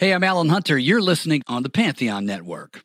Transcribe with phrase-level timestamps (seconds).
[0.00, 0.78] Hey, I'm Alan Hunter.
[0.78, 2.84] You're listening on the Pantheon Network.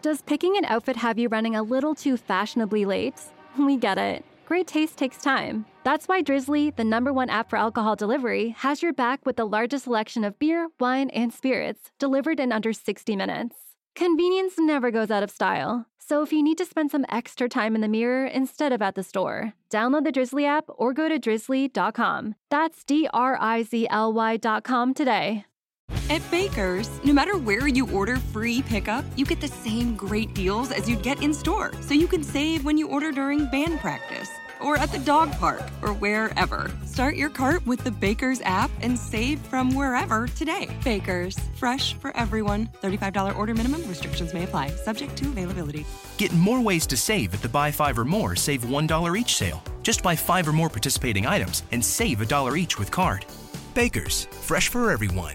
[0.00, 3.20] Does picking an outfit have you running a little too fashionably late?
[3.58, 4.24] We get it.
[4.46, 5.66] Great taste takes time.
[5.84, 9.44] That's why Drizzly, the number one app for alcohol delivery, has your back with the
[9.44, 13.56] largest selection of beer, wine, and spirits delivered in under 60 minutes.
[13.94, 15.87] Convenience never goes out of style.
[16.08, 18.94] So if you need to spend some extra time in the mirror instead of at
[18.94, 22.34] the store, download the Drizzly app or go to drizzly.com.
[22.48, 25.44] That's D R I Z L Y.com today.
[26.08, 30.72] At Baker's, no matter where you order free pickup, you get the same great deals
[30.72, 31.72] as you'd get in store.
[31.82, 35.62] So you can save when you order during band practice or at the dog park
[35.82, 36.70] or wherever.
[36.84, 40.68] Start your cart with the Baker's app and save from wherever today.
[40.84, 42.68] Baker's, fresh for everyone.
[42.82, 45.86] $35 order minimum restrictions may apply, subject to availability.
[46.16, 49.62] Get more ways to save at the Buy Five or More Save $1 each sale.
[49.82, 53.24] Just buy five or more participating items and save a dollar each with card.
[53.74, 55.34] Baker's, fresh for everyone.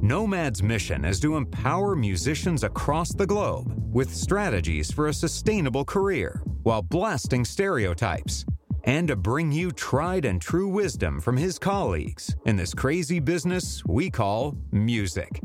[0.00, 6.40] Nomad's mission is to empower musicians across the globe with strategies for a sustainable career
[6.62, 8.46] while blasting stereotypes
[8.84, 13.84] and to bring you tried and true wisdom from his colleagues in this crazy business
[13.86, 15.40] we call music.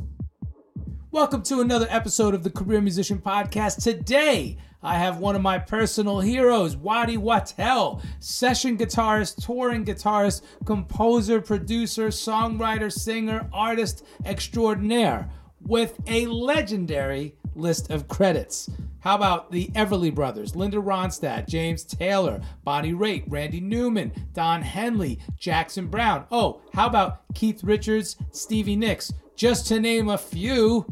[1.10, 3.82] Welcome to another episode of the Career Musician Podcast.
[3.82, 11.40] Today, I have one of my personal heroes, Waddy Wachtel, session guitarist, touring guitarist, composer,
[11.40, 15.30] producer, songwriter, singer, artist extraordinaire,
[15.62, 18.70] with a legendary list of credits.
[19.00, 25.20] How about the Everly Brothers, Linda Ronstadt, James Taylor, Bonnie Raitt, Randy Newman, Don Henley,
[25.38, 26.26] Jackson Browne.
[26.32, 30.86] Oh, how about Keith Richards, Stevie Nicks, just to name a few.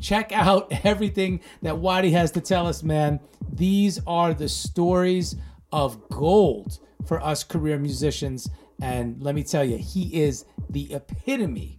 [0.00, 3.20] Check out everything that Waddy has to tell us, man.
[3.52, 5.36] These are the stories
[5.72, 8.48] of gold for us career musicians.
[8.80, 11.76] And let me tell you, he is the epitome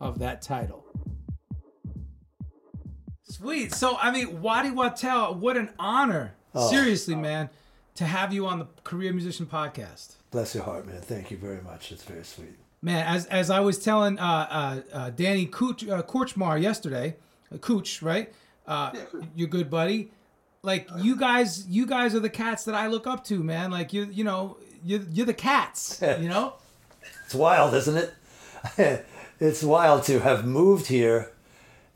[0.00, 0.84] of that title.
[3.22, 3.72] Sweet.
[3.72, 6.34] So, I mean, Waddy Wachtel, what an honor.
[6.70, 7.50] Seriously, man,
[7.96, 10.14] to have you on the Career Musician Podcast.
[10.30, 11.00] Bless your heart, man.
[11.00, 11.90] Thank you very much.
[11.90, 12.56] It's very sweet.
[12.80, 17.16] Man, as as I was telling uh, uh, uh, Danny Kuch, uh, Kortchmar yesterday,
[17.52, 18.32] uh, Kuch, right?
[18.66, 18.92] Uh,
[19.34, 20.10] your good buddy.
[20.62, 23.70] Like you guys, you guys are the cats that I look up to, man.
[23.70, 26.54] Like you, you know, you you're the cats, you know.
[27.24, 27.96] It's wild, isn't
[28.76, 29.06] it?
[29.40, 31.32] it's wild to have moved here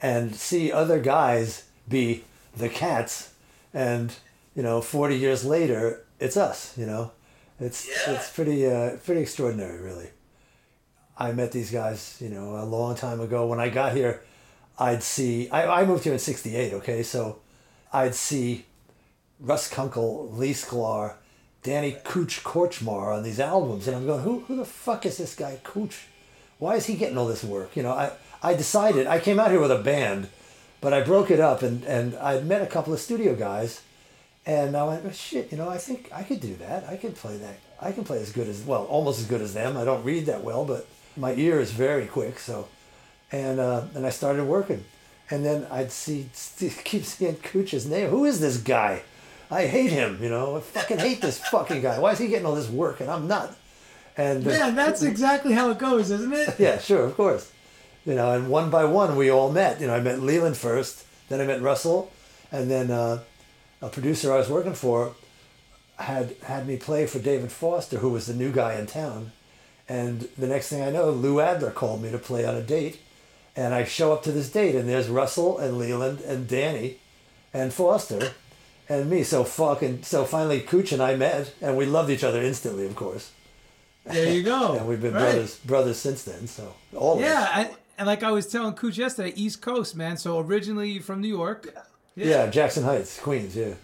[0.02, 2.24] and see other guys be
[2.56, 3.32] the cats,
[3.72, 4.14] and
[4.54, 6.76] you know, 40 years later, it's us.
[6.76, 7.12] You know,
[7.58, 10.10] it's it's pretty uh, pretty extraordinary, really.
[11.16, 13.46] I met these guys, you know, a long time ago.
[13.46, 14.22] When I got here,
[14.78, 15.48] I'd see.
[15.50, 16.74] I, I moved here in '68.
[16.74, 17.40] Okay, so
[17.92, 18.64] I'd see
[19.40, 21.14] Russ Kunkel, Lee Sklar,
[21.62, 25.34] Danny Cooch Kortchmar on these albums, and I'm going, who who the fuck is this
[25.34, 26.06] guy Cooch?
[26.58, 27.76] Why is he getting all this work?
[27.76, 30.28] You know, I I decided I came out here with a band,
[30.80, 33.82] but I broke it up and and I'd met a couple of studio guys,
[34.46, 36.84] and I went, oh, shit, you know, I think I could do that.
[36.88, 37.58] I could play that.
[37.80, 39.76] I can play as good as well, almost as good as them.
[39.76, 40.86] I don't read that well, but
[41.16, 42.38] my ear is very quick.
[42.38, 42.66] So,
[43.32, 44.84] and uh, and I started working,
[45.30, 46.28] and then I'd see
[46.84, 48.10] keep seeing Cooch's name.
[48.10, 49.02] Who is this guy?
[49.50, 50.18] I hate him.
[50.22, 51.98] You know, I fucking hate this fucking guy.
[51.98, 53.56] Why is he getting all this work and I'm not?
[54.16, 56.54] And uh, Yeah, that's exactly how it goes, isn't it?
[56.58, 57.50] yeah, sure, of course.
[58.04, 59.80] You know, and one by one we all met.
[59.80, 62.12] You know, I met Leland first, then I met Russell,
[62.52, 63.20] and then uh,
[63.80, 65.14] a producer I was working for
[65.96, 69.32] had had me play for David Foster, who was the new guy in town,
[69.88, 73.00] And the next thing I know, Lou Adler called me to play on a date.
[73.58, 76.98] And I show up to this date, and there's Russell and Leland and Danny
[77.52, 78.30] and Foster
[78.88, 79.24] and me.
[79.24, 82.94] So fucking so finally Cooch and I met and we loved each other instantly, of
[82.94, 83.32] course.
[84.04, 84.74] There you go.
[84.78, 85.32] and we've been Right.
[85.32, 86.46] brothers brothers since then.
[86.46, 87.24] So always.
[87.26, 90.16] Yeah, I, and like I was telling Cooch yesterday, East Coast, man.
[90.16, 91.74] So originally from New York.
[92.14, 92.46] yeah.
[92.46, 93.56] Jackson Heights, Queens.
[93.56, 93.74] Yeah.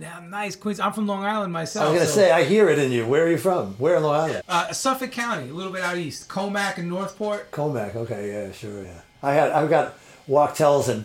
[0.00, 0.80] Yeah, nice Queens.
[0.80, 1.86] I'm from Long Island myself.
[1.86, 3.06] I was gonna so- say I hear it in you.
[3.06, 3.74] Where are you from?
[3.74, 4.42] Where in Long Island?
[4.48, 7.50] uh, Suffolk County, a little bit out east, Commack and Northport.
[7.50, 7.94] Commack.
[7.96, 8.28] Okay.
[8.32, 8.52] Yeah.
[8.52, 8.82] Sure.
[8.82, 9.00] Yeah.
[9.22, 9.94] I had I've got
[10.28, 11.04] Wachtels and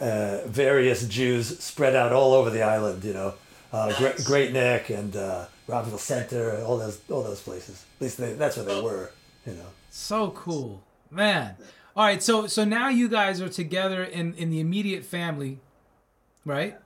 [0.00, 3.04] uh, various Jews spread out all over the island.
[3.04, 3.34] You know,
[3.72, 6.62] uh, Great, Great Neck and uh, Rockville Center.
[6.64, 7.84] All those all those places.
[7.98, 9.10] At least they, that's where they were.
[9.46, 9.66] You know.
[9.90, 11.56] So cool, man.
[11.96, 15.58] All right, so so now you guys are together in in the immediate family,
[16.44, 16.76] right?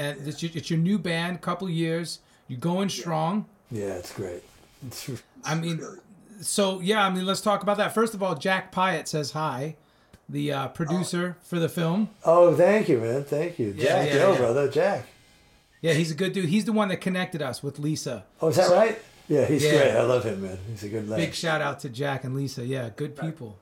[0.00, 2.20] And it's your, it's your new band, couple years.
[2.48, 3.44] You're going strong.
[3.70, 3.94] Yeah.
[3.94, 4.42] It's great.
[4.86, 5.10] It's,
[5.44, 5.82] I mean,
[6.40, 7.92] so yeah, I mean, let's talk about that.
[7.94, 9.76] First of all, Jack Pyatt says hi,
[10.26, 12.08] the uh, producer for the film.
[12.24, 13.24] oh, thank you, man.
[13.24, 14.06] Thank you, Yeah, Jack.
[14.08, 14.38] yeah, yo, yeah.
[14.38, 15.06] brother, Jack.
[15.82, 16.46] Yeah, he's a good dude.
[16.48, 18.24] He's the one that connected us with Lisa.
[18.40, 18.98] Oh, is that right?
[19.28, 19.70] Yeah, he's Yeah.
[19.72, 19.90] great.
[19.92, 20.58] I love him, man.
[20.70, 21.18] He's a good lad.
[21.18, 22.64] Big shout out to Jack and Lisa.
[22.64, 23.56] Yeah, good people.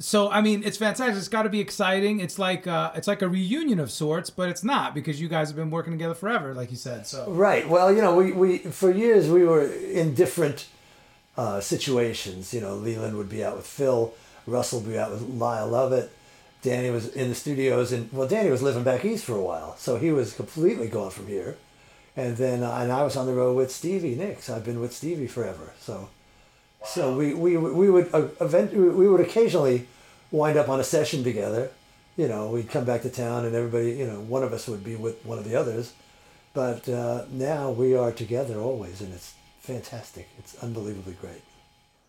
[0.00, 1.16] So I mean, it's fantastic.
[1.16, 2.20] It's got to be exciting.
[2.20, 5.48] It's like uh, it's like a reunion of sorts, but it's not because you guys
[5.48, 7.06] have been working together forever, like you said.
[7.06, 7.68] So Right.
[7.68, 10.66] Well, you know, we, we for years we were in different
[11.36, 12.54] uh, situations.
[12.54, 14.14] You know, Leland would be out with Phil,
[14.46, 16.10] Russell would be out with Lyle Lovett,
[16.62, 19.76] Danny was in the studios, and well, Danny was living back east for a while,
[19.76, 21.56] so he was completely gone from here.
[22.16, 24.50] And then, uh, and I was on the road with Stevie Nicks.
[24.50, 26.08] I've been with Stevie forever, so
[26.84, 29.86] so we we we would uh, event we would occasionally
[30.30, 31.70] wind up on a session together.
[32.16, 34.84] You know, we'd come back to town, and everybody, you know, one of us would
[34.84, 35.92] be with one of the others.
[36.52, 40.28] But uh, now we are together always, and it's fantastic.
[40.38, 41.42] It's unbelievably great.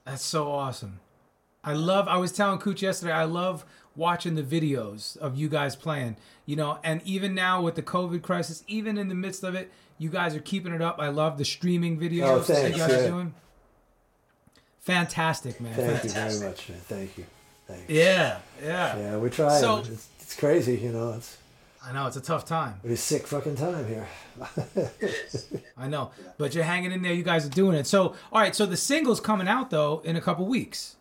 [0.05, 0.99] that's so awesome.
[1.63, 2.07] I love.
[2.07, 3.13] I was telling Cooch yesterday.
[3.13, 3.65] I love
[3.95, 6.17] watching the videos of you guys playing.
[6.47, 9.71] You know, and even now with the COVID crisis, even in the midst of it,
[9.99, 10.97] you guys are keeping it up.
[10.99, 13.33] I love the streaming videos Oh, that thanks, you guys are doing.
[14.81, 15.73] Fantastic, man.
[15.73, 16.77] Thank you very much, man.
[16.81, 17.25] Thank you.
[17.67, 17.95] Thank you.
[17.99, 19.59] Yeah, yeah, Yeah, we're trying.
[19.61, 21.13] So- it's, it's crazy, you know.
[21.13, 21.37] It's
[21.83, 22.75] I know it's a tough time.
[22.83, 24.07] it's a sick fucking time here.
[25.77, 27.13] I know, but you're hanging in there.
[27.13, 27.87] You guys are doing it.
[27.87, 28.55] So, all right.
[28.55, 30.95] So the single's coming out though in a couple weeks.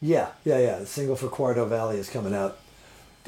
[0.00, 0.78] Yeah, yeah, yeah.
[0.78, 2.56] The single for Quarto Valley is coming out.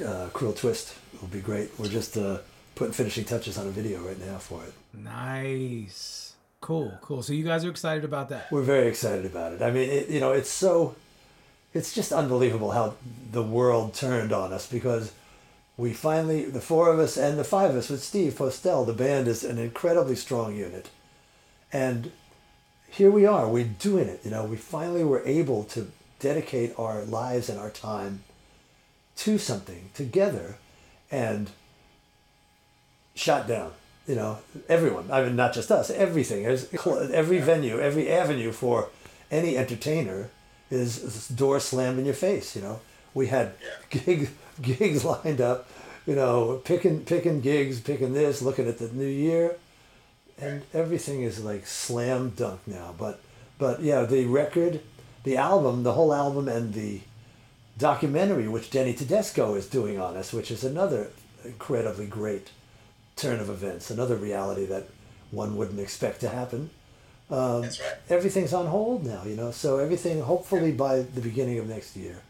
[0.04, 1.70] Uh, Cruel Twist will be great.
[1.78, 2.38] We're just uh,
[2.74, 4.72] putting finishing touches on a video right now for it.
[4.94, 6.25] Nice,
[6.60, 7.22] cool, cool.
[7.22, 8.50] So you guys are excited about that.
[8.50, 9.62] We're very excited about it.
[9.62, 10.96] I mean, it, you know, it's so,
[11.74, 12.94] it's just unbelievable how
[13.32, 15.12] the world turned on us because
[15.76, 18.92] we finally, the four of us and the five of us with Steve Postell, the
[18.92, 20.88] band is an incredibly strong unit.
[21.72, 22.12] And
[22.88, 24.20] here we are, we're doing it.
[24.24, 28.24] You know, we finally were able to dedicate our lives and our time
[29.16, 30.56] to something together
[31.10, 31.50] and
[33.14, 33.72] shot down.
[34.06, 34.38] You know,
[34.68, 35.10] everyone.
[35.10, 35.90] I mean, not just us.
[35.90, 36.44] Everything.
[36.44, 36.72] There's
[37.12, 38.88] every venue, every avenue for
[39.30, 40.30] any entertainer
[40.70, 42.54] is door slammed in your face.
[42.54, 42.80] You know,
[43.14, 43.54] we had
[43.90, 44.30] gig,
[44.62, 45.68] gigs lined up.
[46.06, 49.56] You know, picking picking gigs, picking this, looking at the new year,
[50.38, 52.94] and everything is like slam dunk now.
[52.96, 53.20] But
[53.58, 54.80] but yeah, the record,
[55.24, 57.00] the album, the whole album, and the
[57.76, 61.10] documentary which Denny Tedesco is doing on us, which is another
[61.44, 62.50] incredibly great
[63.16, 64.86] turn of events, another reality that
[65.30, 66.70] one wouldn't expect to happen.
[67.30, 67.94] Um, That's right.
[68.10, 69.50] Everything's on hold now, you know.
[69.50, 72.20] So everything, hopefully by the beginning of next year,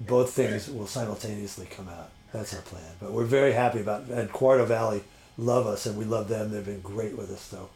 [0.00, 2.10] both things will simultaneously come out.
[2.32, 2.82] That's our plan.
[3.00, 5.02] But we're very happy about and Quarto Valley
[5.36, 6.50] love us and we love them.
[6.50, 7.68] They've been great with us, so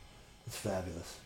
[0.47, 1.19] it's fabulous.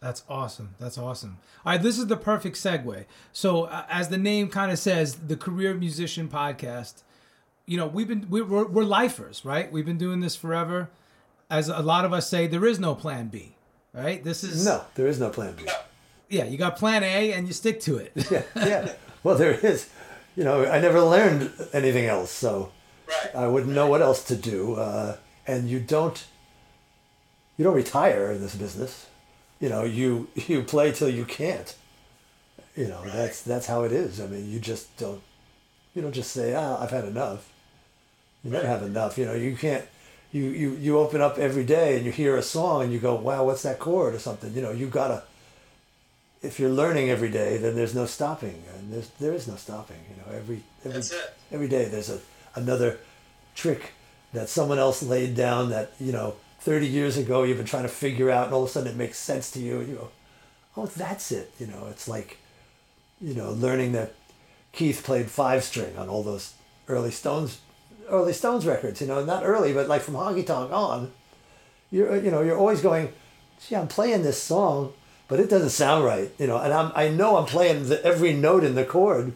[0.00, 0.74] That's awesome.
[0.78, 1.38] That's awesome.
[1.64, 3.04] All right, this is the perfect segue.
[3.32, 7.02] So, uh, as the name kind of says, the Career Musician Podcast.
[7.70, 9.70] You know, we've been we're, we're, we're lifers, right?
[9.70, 10.90] We've been doing this forever.
[11.48, 13.54] As a lot of us say, there is no Plan B,
[13.94, 14.24] right?
[14.24, 15.62] This is No, there is no plan B.
[16.28, 18.10] Yeah, you got Plan A, and you stick to it.
[18.30, 18.92] yeah, yeah.
[19.22, 19.88] Well, there is.
[20.34, 22.72] You know, I never learned anything else, so
[23.06, 23.36] Right.
[23.36, 24.74] I wouldn't know what else to do.
[24.74, 26.26] Uh, and you don't,
[27.56, 29.06] you don't retire in this business.
[29.60, 31.72] You know, you you play till you can't.
[32.76, 34.20] You know, that's that's how it is.
[34.20, 35.22] I mean, you just don't,
[35.94, 37.48] you don't just say, ah, I've had enough.
[38.44, 39.18] You never have enough.
[39.18, 39.84] You know, you can't.
[40.32, 43.16] You, you, you open up every day and you hear a song and you go,
[43.16, 44.54] wow, what's that chord or something?
[44.54, 45.24] You know, you gotta
[46.42, 49.98] if you're learning every day, then there's no stopping, and there's there is no stopping.
[50.08, 51.02] You know, every every
[51.52, 52.18] every day there's a
[52.54, 52.98] another
[53.54, 53.92] trick
[54.32, 57.88] that someone else laid down that you know 30 years ago you've been trying to
[57.88, 59.80] figure out, and all of a sudden it makes sense to you.
[59.80, 60.08] And you go,
[60.76, 61.52] oh, that's it.
[61.58, 62.38] You know, it's like
[63.20, 64.14] you know, learning that
[64.72, 66.54] Keith played five string on all those
[66.88, 67.60] early Stones,
[68.10, 69.00] Oh, early Stones records.
[69.00, 71.12] You know, not early, but like from Honky Tonk on,
[71.90, 73.12] you're uh, you know you're always going,
[73.66, 74.92] gee, I'm playing this song,
[75.28, 76.30] but it doesn't sound right.
[76.38, 79.32] You know, and I'm I know I'm playing the, every note in the chord,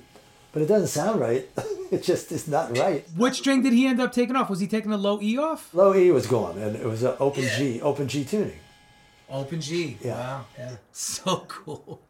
[0.52, 1.48] but it doesn't sound right.
[1.90, 3.04] it just is not right.
[3.16, 4.50] Which string did he end up taking off?
[4.50, 5.72] Was he taking the low E off?
[5.74, 8.58] Low E was gone, and it was an open G, open G tuning.
[9.30, 9.98] Open G.
[10.02, 10.14] Yeah.
[10.16, 10.46] Wow.
[10.58, 10.76] Yeah.
[10.92, 12.00] So cool.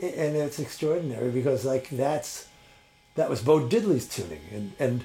[0.00, 2.48] and it's extraordinary because like that's
[3.14, 5.04] that was Bo Diddley's tuning and and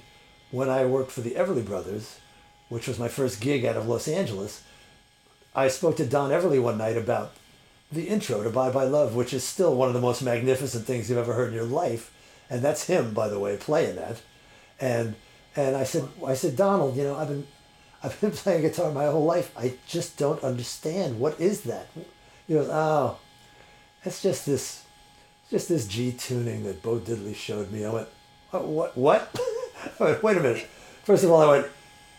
[0.52, 2.20] when I worked for the Everly Brothers,
[2.70, 4.64] which was my first gig out of Los Angeles,
[5.56, 7.34] I spoke to Don Everly one night about
[7.92, 11.10] the intro to Bye Bye Love, which is still one of the most magnificent things
[11.10, 12.14] you've ever heard in your life,
[12.50, 14.22] and that's him by the way playing that,
[14.80, 15.16] and
[15.56, 17.48] and I said I said Donald, you know I've been
[18.04, 19.52] I've been playing guitar my whole life.
[19.58, 21.88] I just don't understand what is that.
[22.48, 23.18] He goes, oh,
[24.04, 24.84] it's just this,
[25.50, 27.86] just this G tuning that Bo Diddley showed me.
[27.86, 28.08] I went,
[28.54, 28.98] oh, what?
[28.98, 29.40] What?
[30.00, 30.68] I went, wait a minute.
[31.04, 31.68] First of all, I went,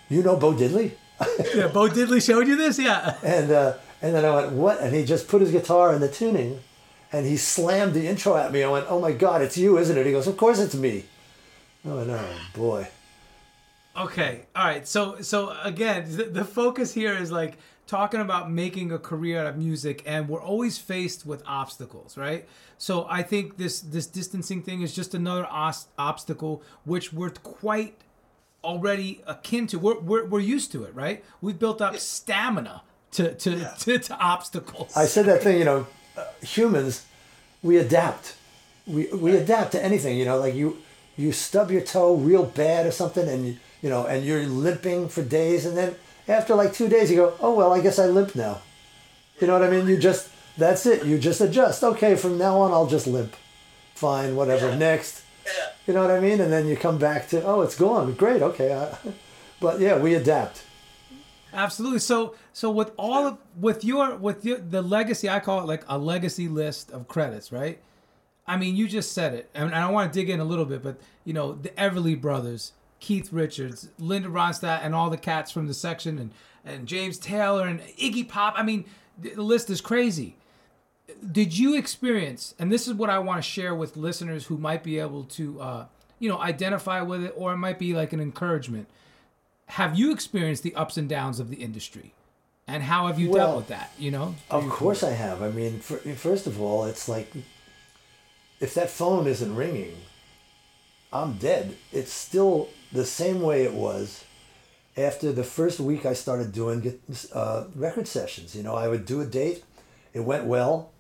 [0.09, 0.92] you know Bo Diddley?
[1.54, 2.78] Yeah, Bo Diddley showed you this?
[2.78, 3.16] Yeah.
[3.23, 4.81] And uh, and then I went, what?
[4.81, 6.59] And he just put his guitar in the tuning,
[7.12, 8.64] and he slammed the intro at me.
[8.64, 10.04] I went, oh my God, it's you, isn't it?
[10.04, 11.04] He goes, of course it's me.
[11.88, 12.88] I went, oh boy.
[13.97, 14.47] Okay.
[14.57, 14.88] All right.
[14.88, 19.47] So so again, the, the focus here is like talking about making a career out
[19.47, 22.49] of music and we're always faced with obstacles, right?
[22.79, 27.95] So I think this this distancing thing is just another os- obstacle which we're quite
[28.65, 29.79] already akin to.
[29.79, 31.25] We're, we're we're used to it, right?
[31.41, 34.97] We've built up stamina to to, to, to obstacles.
[34.97, 35.87] I said that thing, you know,
[36.17, 37.07] uh, humans,
[37.62, 38.37] we adapt.
[38.87, 40.79] We, we adapt to anything, you know, like you
[41.17, 45.09] you stub your toe real bad or something and you, you know, and you're limping
[45.09, 45.95] for days and then
[46.29, 48.61] after like 2 days you go, "Oh well, I guess I limp now."
[49.41, 49.87] You know what I mean?
[49.87, 51.05] You just that's it.
[51.05, 51.83] You just adjust.
[51.83, 53.35] Okay, from now on I'll just limp.
[53.95, 54.75] Fine, whatever.
[54.76, 55.25] Next.
[55.87, 56.41] You know what I mean?
[56.41, 58.14] And then you come back to, "Oh, it's gone.
[58.14, 58.43] Great.
[58.43, 58.97] Okay." I,
[59.61, 60.64] but yeah, we adapt.
[61.52, 61.99] Absolutely.
[61.99, 65.85] So so with all of with your with your the legacy, I call it like
[65.88, 67.79] a legacy list of credits, right?
[68.47, 70.83] I mean, you just said it, and I want to dig in a little bit,
[70.83, 72.73] but you know, the Everly Brothers,
[73.03, 76.31] Keith Richards, Linda Ronstadt, and all the cats from the section, and
[76.65, 78.55] and James Taylor and Iggy Pop.
[78.57, 78.85] I mean,
[79.21, 80.37] the list is crazy.
[81.31, 82.55] Did you experience?
[82.61, 85.61] And this is what I want to share with listeners who might be able to,
[85.61, 85.85] uh,
[86.21, 88.87] you know, identify with it, or it might be like an encouragement.
[89.67, 92.15] Have you experienced the ups and downs of the industry,
[92.69, 93.91] and how have you Well, dealt with that?
[93.99, 95.43] You know, Of course I have.
[95.43, 97.33] I mean, for, first of all, it's like
[98.61, 99.97] if that phone isn't ringing,
[101.13, 101.77] I'm dead.
[101.91, 104.25] It's still the same way it was
[104.97, 107.01] after the first week I started doing
[107.35, 108.55] uh, record sessions.
[108.55, 109.65] You know, I would do a date,
[110.13, 110.91] it went well,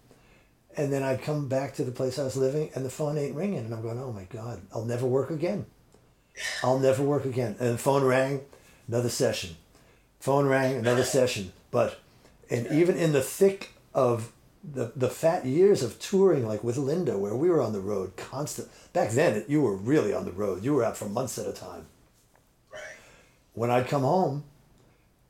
[0.76, 3.36] and then I'd come back to the place I was living and the phone ain't
[3.36, 3.58] ringing.
[3.58, 5.66] And I'm going, oh my God, I'll never work again.
[6.62, 7.56] I'll never work again.
[7.60, 8.40] And the phone rang,
[8.88, 9.56] another session.
[10.20, 11.52] Phone rang, another session.
[11.70, 11.98] But,
[12.48, 14.32] and even in the thick of
[14.64, 18.16] the, the fat years of touring, like with Linda, where we were on the road
[18.16, 18.68] constant.
[18.92, 20.64] Back then, you were really on the road.
[20.64, 21.86] You were out for months at a time.
[22.72, 22.80] right
[23.54, 24.44] When I'd come home,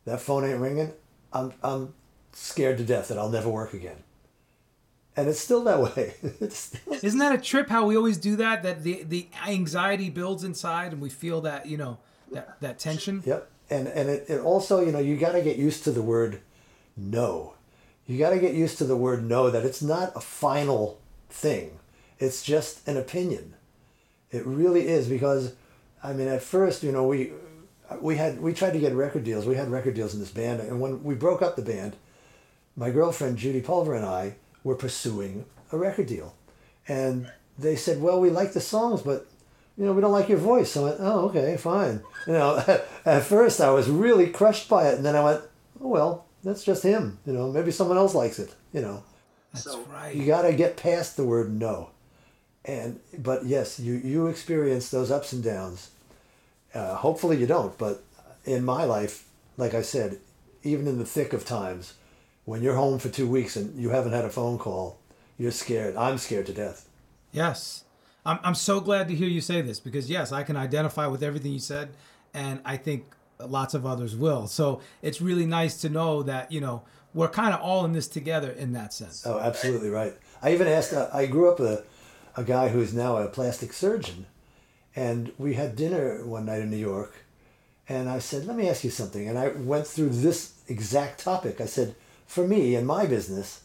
[0.05, 0.93] that phone ain't ringing.
[1.33, 1.95] I'm, I'm
[2.33, 4.03] scared to death that I'll never work again.
[5.17, 6.15] And it's still that way.
[6.41, 7.69] it's still, Isn't that a trip?
[7.69, 8.63] How we always do that?
[8.63, 11.99] That the the anxiety builds inside, and we feel that you know
[12.31, 13.23] that that tension.
[13.27, 13.51] Yep.
[13.69, 16.41] And and it, it also, you know, you got to get used to the word
[16.97, 17.55] no.
[18.13, 21.01] You got to get used to the word no that it's not a final
[21.31, 21.79] thing.
[22.19, 23.55] It's just an opinion.
[24.31, 25.55] It really is because
[26.03, 27.33] I mean at first, you know, we
[28.03, 29.47] we had we tried to get record deals.
[29.47, 31.97] We had record deals in this band and when we broke up the band,
[32.77, 36.35] my girlfriend Judy Pulver and I were pursuing a record deal.
[36.87, 39.27] And they said, "Well, we like the songs, but
[39.79, 40.73] you know, we don't like your voice.
[40.73, 42.03] So I went, oh, okay, fine.
[42.27, 42.57] You know,
[43.07, 45.41] at first I was really crushed by it, and then I went,
[45.81, 47.19] oh well, that's just him.
[47.27, 48.55] You know, maybe someone else likes it.
[48.73, 49.05] You know,
[49.53, 50.15] That's right.
[50.15, 51.91] you got to get past the word no.
[52.65, 55.91] And but yes, you you experience those ups and downs.
[56.75, 58.03] Uh, hopefully you don't, but
[58.45, 60.19] in my life, like I said,
[60.63, 61.95] even in the thick of times,
[62.45, 64.99] when you're home for two weeks and you haven't had a phone call,
[65.39, 65.97] you're scared.
[65.97, 66.89] I'm scared to death.
[67.33, 67.85] Yes.
[68.25, 71.23] I'm, I'm so glad to hear you say this because, yes, I can identify with
[71.23, 71.91] everything you said,
[72.33, 73.05] and I think
[73.49, 74.47] lots of others will.
[74.47, 76.83] So it's really nice to know that, you know,
[77.15, 79.27] we're kind of all in this together in that sense.
[79.27, 80.15] Oh, absolutely right.
[80.43, 80.93] I even asked.
[80.93, 81.83] Uh, I grew up a,
[82.37, 84.27] a guy who is now a plastic surgeon,
[84.97, 87.15] and we had dinner one night in New York,
[87.89, 91.61] and I said, "Let me ask you something." And I went through this exact topic.
[91.61, 91.95] I said,
[92.27, 93.63] "For me in my business,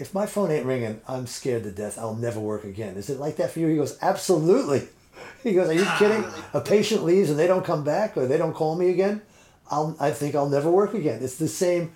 [0.00, 1.98] if my phone ain't ringing, I'm scared to death.
[1.98, 2.96] I'll never work again.
[2.96, 3.66] Is it like that for you?
[3.68, 4.88] He goes, absolutely.
[5.42, 6.24] He goes, are you ah, kidding?
[6.52, 9.22] A patient leaves and they don't come back or they don't call me again.
[9.70, 11.22] I'll, I think I'll never work again.
[11.22, 11.92] It's the same.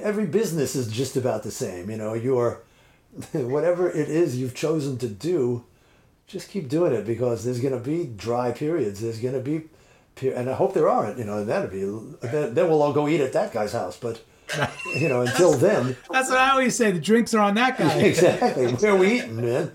[0.00, 1.90] Every business is just about the same.
[1.90, 2.62] You know, you're,
[3.32, 5.64] whatever it is you've chosen to do,
[6.26, 9.00] just keep doing it because there's going to be dry periods.
[9.00, 9.68] There's going to be,
[10.28, 11.18] and I hope there aren't.
[11.18, 11.82] You know, that'd be.
[12.26, 13.96] Then, then we'll all go eat at that guy's house.
[13.96, 14.22] But,
[14.94, 16.90] you know, until then, That's what I always say.
[16.90, 17.94] The drinks are on that guy.
[18.00, 19.72] exactly where are we eating, man.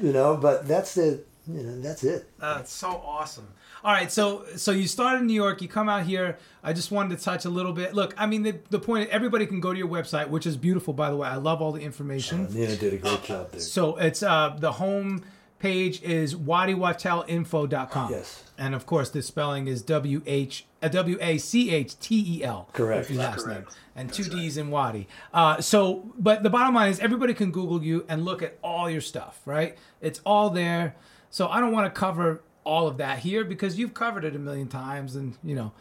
[0.00, 1.22] You know, but that's the.
[1.46, 2.28] You know, that's it.
[2.38, 3.48] That's so awesome.
[3.84, 6.38] All right, so so you started in New York, you come out here.
[6.62, 7.94] I just wanted to touch a little bit.
[7.94, 10.94] Look, I mean, the, the point everybody can go to your website, which is beautiful,
[10.94, 11.28] by the way.
[11.28, 12.46] I love all the information.
[12.52, 13.60] Nina did a great job there.
[13.60, 15.24] So it's uh the home
[15.58, 18.10] page is wadiwatelinfo.com.
[18.12, 18.44] Yes.
[18.58, 22.44] And of course, the spelling is W H uh, W A C H T E
[22.44, 22.68] L.
[22.72, 23.10] Correct.
[23.10, 25.08] Your last name and two D's in Waddy.
[25.32, 28.88] Uh, so, but the bottom line is everybody can Google you and look at all
[28.88, 29.76] your stuff, right?
[30.00, 30.94] It's all there.
[31.32, 34.38] So I don't want to cover all of that here because you've covered it a
[34.38, 35.72] million times, and you know.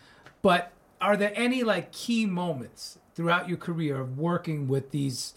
[0.41, 5.34] But are there any like key moments throughout your career of working with these,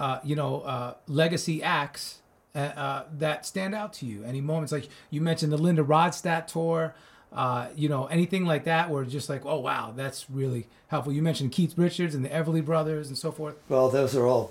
[0.00, 2.22] uh, you know, uh, legacy acts
[2.54, 4.24] uh, uh, that stand out to you?
[4.24, 6.94] Any moments like you mentioned the Linda Ronstadt tour,
[7.30, 11.12] uh, you know, anything like that where just like, oh wow, that's really helpful.
[11.12, 13.56] You mentioned Keith Richards and the Everly Brothers and so forth.
[13.68, 14.50] Well, those are all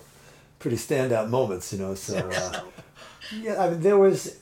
[0.60, 1.96] pretty standout moments, you know.
[1.96, 2.62] So, uh,
[3.36, 4.38] yeah, I mean, there was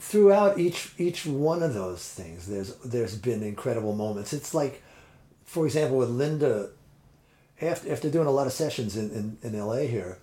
[0.00, 2.46] throughout each each one of those things.
[2.46, 4.32] There's there's been incredible moments.
[4.32, 4.82] It's like,
[5.44, 6.70] for example, with Linda,
[7.60, 9.86] after after doing a lot of sessions in in, in L.A.
[9.86, 10.18] here,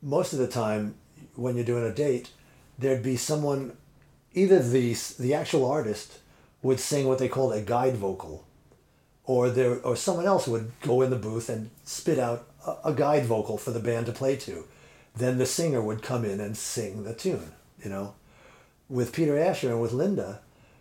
[0.00, 0.96] most of the time
[1.36, 2.30] when you're doing a date,
[2.78, 3.76] there'd be someone,
[4.32, 6.18] either the the actual artist
[6.62, 8.46] would sing what they called a guide vocal,
[9.24, 12.94] or there or someone else would go in the booth and spit out a, a
[12.94, 14.64] guide vocal for the band to play to.
[15.14, 17.52] Then the singer would come in and sing the tune.
[17.84, 18.14] You know,
[18.88, 20.40] with Peter Asher and with Linda,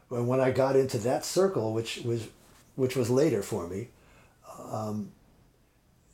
[0.09, 2.27] when when I got into that circle, which was
[2.75, 3.89] which was later for me,
[4.69, 5.11] um,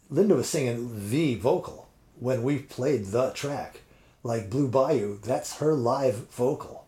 [0.10, 1.88] Linda was singing the vocal
[2.20, 3.82] when we played the track,
[4.24, 5.20] like Blue Bayou.
[5.20, 6.86] That's her live vocal.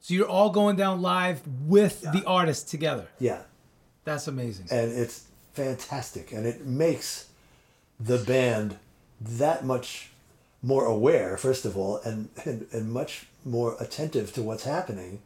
[0.00, 3.06] So you're all going down live with the artist together.
[3.18, 3.42] Yeah,
[4.04, 4.66] That's amazing.
[4.70, 7.28] and it's fantastic and it makes
[7.98, 8.76] the band
[9.20, 10.10] that much
[10.64, 15.20] more aware first of all and, and, and much more attentive to what's happening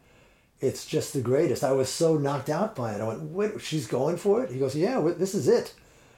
[0.59, 3.87] it's just the greatest i was so knocked out by it i went wait she's
[3.87, 5.73] going for it he goes yeah this is it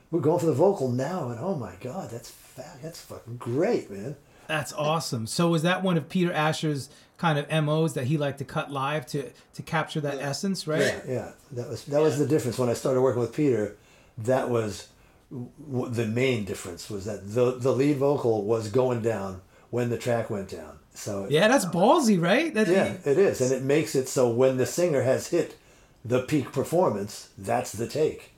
[0.09, 3.89] we're going for the vocal now and oh my god that's fa- that's fucking great
[3.91, 4.15] man
[4.47, 5.27] That's awesome.
[5.27, 8.69] So was that one of Peter Asher's kind of MOs that he liked to cut
[8.69, 10.81] live to to capture that essence, right?
[10.81, 11.31] Yeah, yeah.
[11.53, 13.77] That was that was the difference when I started working with Peter.
[14.17, 14.87] That was
[15.31, 19.97] w- the main difference was that the the lead vocal was going down when the
[19.97, 20.79] track went down.
[20.93, 22.53] So Yeah, that's ballsy, right?
[22.53, 25.57] That, yeah, it is, and it makes it so when the singer has hit
[26.03, 28.31] the peak performance, that's the take.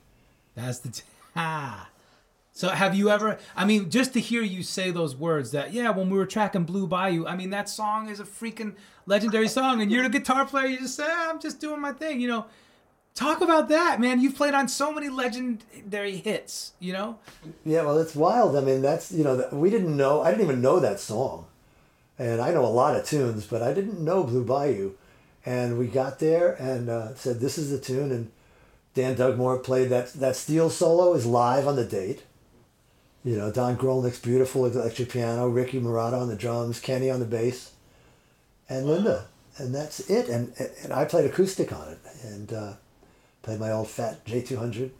[0.54, 1.02] That's the t-
[1.36, 1.88] ah.
[2.52, 3.38] So have you ever?
[3.56, 6.62] I mean, just to hear you say those words that yeah, when we were tracking
[6.62, 8.76] Blue Bayou, I mean that song is a freaking
[9.06, 10.68] legendary song, and you're the guitar player.
[10.68, 12.46] You just say, ah, I'm just doing my thing, you know.
[13.14, 14.20] Talk about that, man.
[14.20, 17.18] You've played on so many legendary hits, you know.
[17.64, 18.56] Yeah, well, it's wild.
[18.56, 20.20] I mean, that's you know, we didn't know.
[20.22, 21.46] I didn't even know that song,
[22.18, 24.92] and I know a lot of tunes, but I didn't know Blue Bayou.
[25.46, 28.32] And we got there and uh, said, "This is the tune." And
[28.94, 30.12] Dan Dugmore played that.
[30.14, 32.24] That steel solo is live on the date.
[33.22, 37.26] You know, Don Grolnick's beautiful electric piano, Ricky Marotta on the drums, Kenny on the
[37.26, 37.74] bass,
[38.68, 40.28] and Linda, and that's it.
[40.28, 42.72] And and I played acoustic on it, and uh,
[43.44, 44.90] played my old fat J two hundred,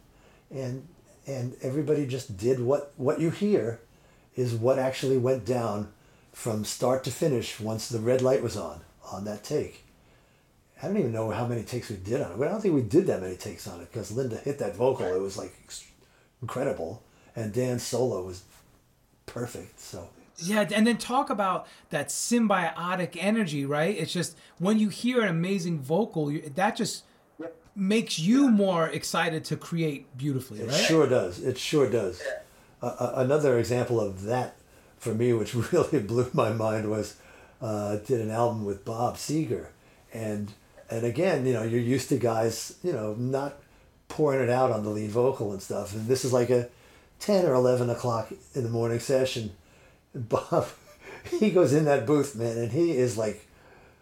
[0.49, 0.87] and
[1.27, 3.81] and everybody just did what what you hear,
[4.35, 5.91] is what actually went down,
[6.31, 8.81] from start to finish once the red light was on
[9.11, 9.83] on that take.
[10.81, 12.37] I don't even know how many takes we did on it.
[12.37, 14.75] But I don't think we did that many takes on it because Linda hit that
[14.75, 15.07] vocal.
[15.07, 15.53] It was like
[16.41, 17.01] incredible,
[17.35, 18.43] and Dan's solo was
[19.25, 19.79] perfect.
[19.79, 23.97] So Yeah, and then talk about that symbiotic energy, right?
[23.97, 27.03] It's just when you hear an amazing vocal, that just
[27.75, 30.75] makes you more excited to create beautifully, It right?
[30.85, 31.39] sure does.
[31.43, 32.21] It sure does.
[32.81, 34.55] Uh, another example of that
[34.97, 37.15] for me, which really blew my mind, was
[37.61, 39.67] uh, did an album with Bob Seger,
[40.13, 40.53] and
[40.89, 43.55] and again, you know, you're used to guys, you know, not
[44.07, 46.69] pouring it out on the lead vocal and stuff, and this is like a
[47.19, 49.51] ten or eleven o'clock in the morning session.
[50.13, 50.67] And Bob,
[51.39, 53.47] he goes in that booth, man, and he is like,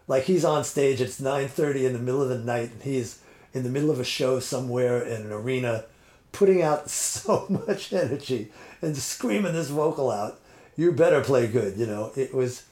[0.08, 1.00] like he's on stage.
[1.00, 3.20] It's nine thirty in the middle of the night, and he's
[3.54, 5.84] in the middle of a show somewhere in an arena,
[6.32, 8.50] putting out so much energy
[8.82, 10.40] and screaming this vocal out.
[10.76, 11.78] you better play good.
[11.78, 12.64] You know, it was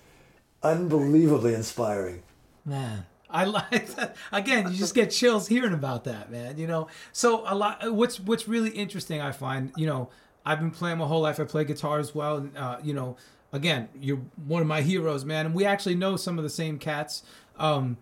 [0.63, 2.23] unbelievably inspiring.
[2.65, 4.17] Man, I like that.
[4.33, 6.59] Again, you just get chills hearing about that, man.
[6.59, 7.93] You know, so a lot.
[7.95, 9.73] What's what's really interesting, I find.
[9.77, 10.11] You know,
[10.45, 11.41] I've been playing my whole life.
[11.41, 12.39] I play guitar as well.
[12.39, 13.17] And, uh, you know,
[13.53, 15.47] again, you're one of my heroes, man.
[15.47, 17.23] And we actually know some of the same cats.
[17.59, 17.97] Um,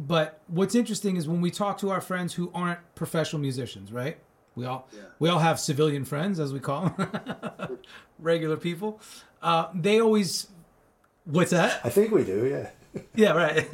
[0.00, 4.16] but what's interesting is when we talk to our friends who aren't professional musicians, right?
[4.56, 7.78] We all we all have civilian friends, as we call them,
[8.18, 9.00] regular people.
[9.42, 10.48] Uh, they always,
[11.24, 11.80] what's that?
[11.84, 12.70] I think we do, yeah.
[13.14, 13.68] Yeah, right.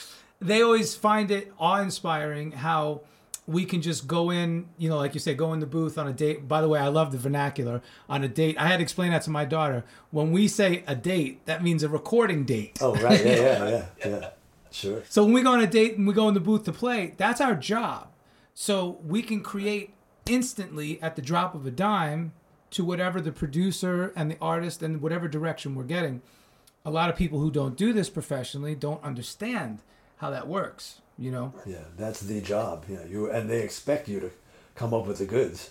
[0.40, 3.00] they always find it awe-inspiring how
[3.46, 6.06] we can just go in, you know, like you say, go in the booth on
[6.06, 6.46] a date.
[6.46, 8.56] By the way, I love the vernacular on a date.
[8.58, 9.84] I had to explain that to my daughter.
[10.10, 12.78] When we say a date, that means a recording date.
[12.80, 13.24] Oh, right.
[13.24, 14.28] Yeah, yeah, yeah, yeah.
[14.72, 15.02] Sure.
[15.08, 17.14] So when we go on a date and we go in the booth to play,
[17.16, 18.08] that's our job.
[18.54, 19.94] So we can create
[20.26, 22.32] instantly at the drop of a dime
[22.70, 26.22] to whatever the producer and the artist and whatever direction we're getting.
[26.84, 29.80] A lot of people who don't do this professionally don't understand
[30.16, 31.52] how that works, you know?
[31.66, 32.84] Yeah, that's the job.
[32.88, 34.30] Yeah, you and they expect you to
[34.74, 35.70] come up with the goods.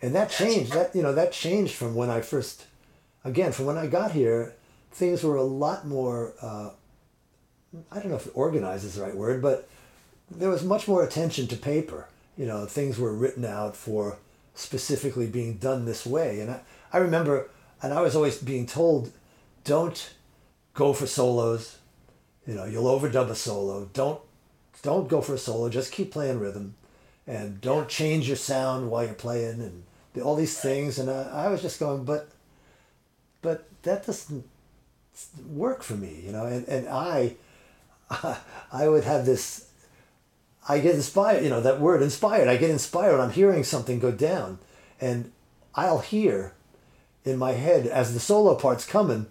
[0.00, 0.72] And that changed.
[0.72, 2.66] That you know, that changed from when I first
[3.24, 4.54] again, from when I got here,
[4.92, 6.70] things were a lot more uh,
[7.90, 9.68] I don't know if organized is the right word, but
[10.30, 12.08] there was much more attention to paper.
[12.36, 14.18] You know, things were written out for
[14.54, 16.40] specifically being done this way.
[16.40, 16.60] And I,
[16.92, 17.50] I remember,
[17.82, 19.12] and I was always being told,
[19.64, 20.14] don't
[20.74, 21.78] go for solos.
[22.46, 23.88] You know, you'll overdub a solo.
[23.92, 24.20] Don't
[24.82, 25.70] don't go for a solo.
[25.70, 26.74] Just keep playing rhythm,
[27.26, 30.98] and don't change your sound while you're playing, and the, all these things.
[30.98, 32.28] And I, I was just going, but
[33.40, 34.44] but that doesn't
[35.46, 36.22] work for me.
[36.26, 37.36] You know, and and I
[38.72, 39.68] I would have this.
[40.68, 42.48] I get inspired, you know, that word inspired.
[42.48, 43.20] I get inspired.
[43.20, 44.58] I'm hearing something go down,
[45.00, 45.30] and
[45.74, 46.54] I'll hear
[47.24, 49.26] in my head as the solo part's coming.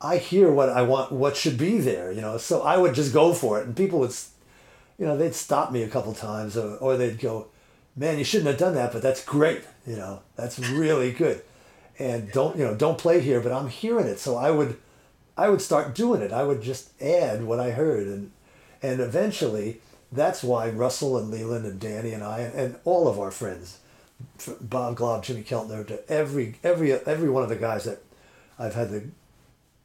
[0.00, 2.38] I hear what I want, what should be there, you know.
[2.38, 4.14] So I would just go for it, and people would,
[4.98, 7.48] you know, they'd stop me a couple times, or, or they'd go,
[7.96, 11.42] "Man, you shouldn't have done that, but that's great, you know, that's really good."
[11.98, 14.76] And don't, you know, don't play here, but I'm hearing it, so I would
[15.38, 16.32] I would start doing it.
[16.32, 18.32] I would just add what I heard, and
[18.82, 23.30] and eventually that's why Russell and Leland and Danny and I and all of our
[23.30, 23.78] friends,
[24.60, 28.02] Bob Glaub, Jimmy Keltner, to every every every one of the guys that
[28.58, 29.04] I've had the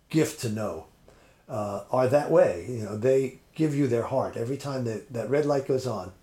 [0.09, 0.87] gift to know
[1.47, 2.65] uh, are that way.
[2.67, 6.13] You know, they give you their heart every time that that red light goes on.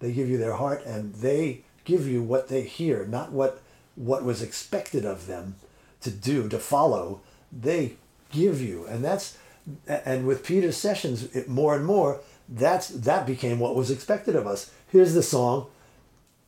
[0.00, 3.60] They give you their heart, and they give you what they hear, not what
[3.96, 5.56] what was expected of them
[6.00, 7.20] to do to follow.
[7.52, 7.96] They
[8.30, 8.86] give you.
[8.86, 9.36] And that's
[9.86, 14.46] and with Peter's sessions, it, more and more, that's that became what was expected of
[14.46, 14.72] us.
[14.88, 15.66] Here's the song,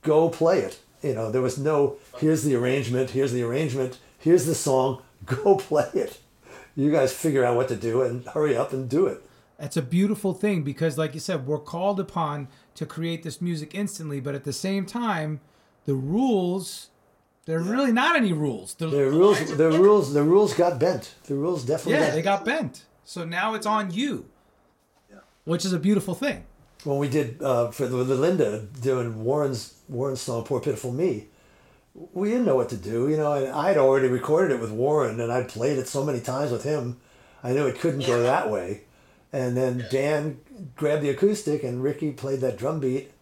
[0.02, 0.80] go play it.
[1.02, 5.56] You know, there was no here's the arrangement, here's the arrangement, here's the song, go
[5.56, 6.20] play it.
[6.76, 9.22] You guys figure out what to do and hurry up and do it.
[9.58, 13.74] It's a beautiful thing because, like you said, we're called upon to create this music
[13.74, 15.40] instantly, but at the same time,
[15.84, 16.88] the rules
[17.46, 18.74] there are really not any rules.
[18.74, 21.14] The, the rules, the rules, the rules got bent.
[21.24, 21.94] The rules definitely.
[21.94, 22.84] Yeah, got they got bent.
[23.04, 24.26] So now it's on you,
[25.10, 25.18] yeah.
[25.44, 26.44] which is a beautiful thing.
[26.84, 31.26] When we did uh, for the, the Linda doing Warren's Warren's song "Poor Pitiful Me,"
[31.94, 33.32] we didn't know what to do, you know.
[33.32, 36.64] And I'd already recorded it with Warren, and I'd played it so many times with
[36.64, 37.00] him.
[37.42, 38.82] I knew it couldn't go that way.
[39.32, 40.40] And then Dan
[40.76, 43.12] grabbed the acoustic, and Ricky played that drum beat,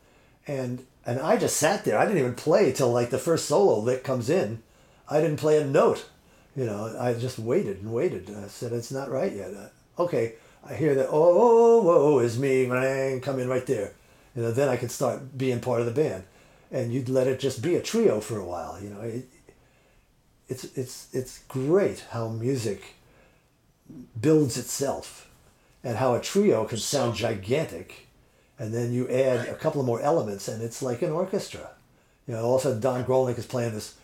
[0.47, 1.97] and and I just sat there.
[1.97, 4.63] I didn't even play till like the first solo lick comes in.
[5.09, 6.07] I didn't play a note.
[6.55, 8.29] You know, I just waited and waited.
[8.29, 9.55] I said, it's not right yet.
[9.55, 13.95] Uh, okay, I hear that, oh, whoa, is me, bang, come in right there.
[14.37, 16.25] You know, then I could start being part of the band.
[16.71, 18.79] And you'd let it just be a trio for a while.
[18.79, 19.25] You know, it,
[20.47, 22.97] it's, it's, it's great how music
[24.21, 25.31] builds itself
[25.83, 28.08] and how a trio can sound gigantic
[28.59, 31.71] and then you add a couple of more elements, and it's like an orchestra.
[32.27, 33.95] You know, all of a sudden Don Grolnick is playing this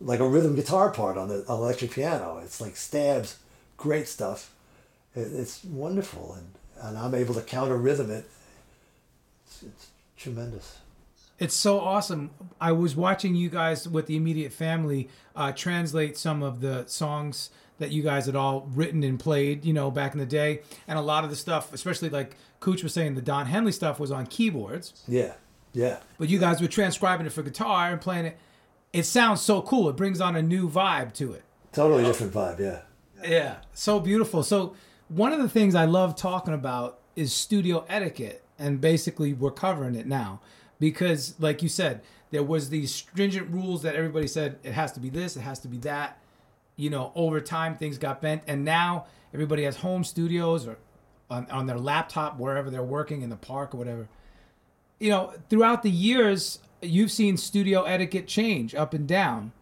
[0.00, 2.40] like a rhythm guitar part on the on electric piano.
[2.42, 3.38] It's like stabs,
[3.76, 4.52] great stuff.
[5.14, 8.28] It, it's wonderful, and and I'm able to counter rhythm it.
[9.46, 10.78] It's, it's tremendous.
[11.38, 12.30] It's so awesome.
[12.60, 17.50] I was watching you guys with the immediate family uh, translate some of the songs
[17.78, 20.60] that you guys had all written and played, you know, back in the day.
[20.86, 23.98] And a lot of the stuff, especially like Cooch was saying, the Don Henley stuff
[23.98, 25.02] was on keyboards.
[25.08, 25.34] Yeah,
[25.72, 25.98] yeah.
[26.18, 28.38] But you guys were transcribing it for guitar and playing it.
[28.92, 29.88] It sounds so cool.
[29.88, 31.42] It brings on a new vibe to it.
[31.72, 32.82] Totally different vibe, yeah.
[33.28, 34.42] Yeah, so beautiful.
[34.42, 34.76] So
[35.08, 39.94] one of the things I love talking about is studio etiquette, and basically we're covering
[39.94, 40.40] it now
[40.78, 45.00] because, like you said, there was these stringent rules that everybody said it has to
[45.00, 46.18] be this, it has to be that
[46.76, 50.78] you know, over time things got bent, and now everybody has home studios or
[51.30, 54.08] on, on their laptop wherever they're working in the park or whatever.
[54.98, 59.52] You know, throughout the years, you've seen studio etiquette change up and down.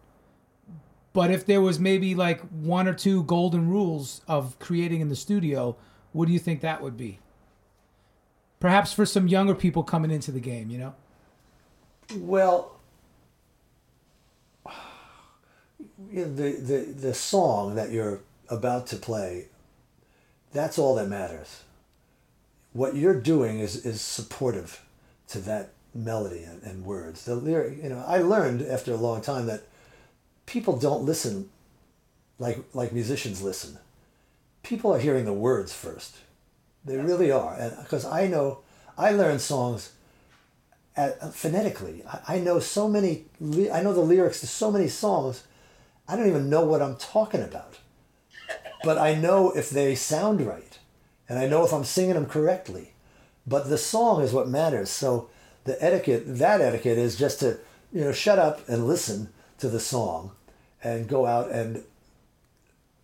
[1.13, 5.15] But if there was maybe like one or two golden rules of creating in the
[5.15, 5.75] studio,
[6.11, 7.19] what do you think that would be?
[8.59, 10.95] Perhaps for some younger people coming into the game, you know?
[12.15, 12.72] Well,
[16.11, 19.47] you know, the, the, the song that you're about to play,
[20.51, 21.63] that's all that matters.
[22.73, 24.83] What you're doing is, is supportive
[25.29, 27.25] to that melody and, and words.
[27.25, 29.63] The lyric, you know, I learned after a long time that
[30.45, 31.49] people don't listen
[32.39, 33.77] like like musicians listen.
[34.63, 36.17] People are hearing the words first.
[36.85, 38.59] They really are, and because I know,
[38.97, 39.93] I learn songs
[40.95, 42.03] at, uh, phonetically.
[42.07, 43.25] I, I know so many.
[43.71, 45.43] I know the lyrics to so many songs.
[46.07, 47.79] I don't even know what I'm talking about,
[48.83, 50.77] but I know if they sound right,
[51.29, 52.93] and I know if I'm singing them correctly.
[53.45, 54.89] But the song is what matters.
[54.89, 55.29] So
[55.63, 57.59] the etiquette, that etiquette, is just to
[57.91, 60.31] you know shut up and listen to the song,
[60.83, 61.83] and go out and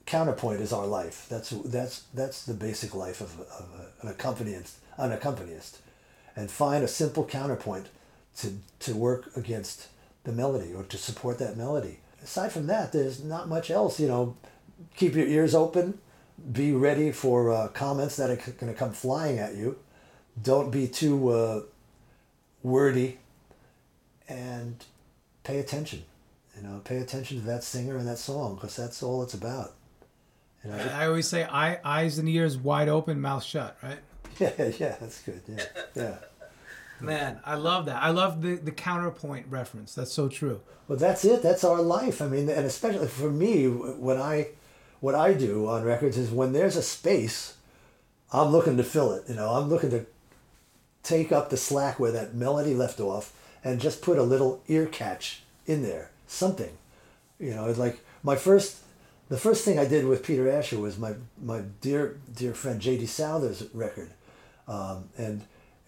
[0.06, 1.28] counterpoint is our life.
[1.30, 5.80] That's that's that's the basic life of, of a, an accompanist, an accompanist,
[6.36, 7.88] and find a simple counterpoint
[8.38, 9.88] to to work against
[10.24, 12.00] the melody or to support that melody.
[12.24, 14.00] Aside from that, there's not much else.
[14.00, 14.38] You know,
[14.96, 16.00] keep your ears open,
[16.52, 19.78] be ready for uh, comments that are going to come flying at you.
[20.42, 21.62] Don't be too uh,
[22.64, 23.20] wordy,
[24.28, 24.84] and
[25.44, 26.04] pay attention.
[26.56, 29.74] You know, pay attention to that singer and that song because that's all it's about.
[30.64, 34.00] You know, I always say eye, eyes and ears wide open, mouth shut, right?
[34.40, 35.42] Yeah, yeah, that's good.
[35.48, 35.64] Yeah,
[35.96, 36.16] yeah.
[37.02, 38.02] Man, I love that.
[38.02, 39.94] I love the, the counterpoint reference.
[39.94, 40.62] That's so true.
[40.88, 41.42] Well, that's it.
[41.42, 42.22] That's our life.
[42.22, 44.50] I mean, and especially for me, when I,
[45.00, 47.56] what I do on records is when there's a space,
[48.34, 49.24] I'm looking to fill it.
[49.30, 50.06] You know, I'm looking to
[51.04, 53.34] take up the slack where that melody left off
[53.64, 56.78] and just put a little ear catch in there, something.
[57.40, 58.80] You know, it's like my first
[59.30, 63.06] the first thing I did with Peter Asher was my my dear dear friend J.D.
[63.06, 64.10] Souther's record,
[64.68, 65.46] um, and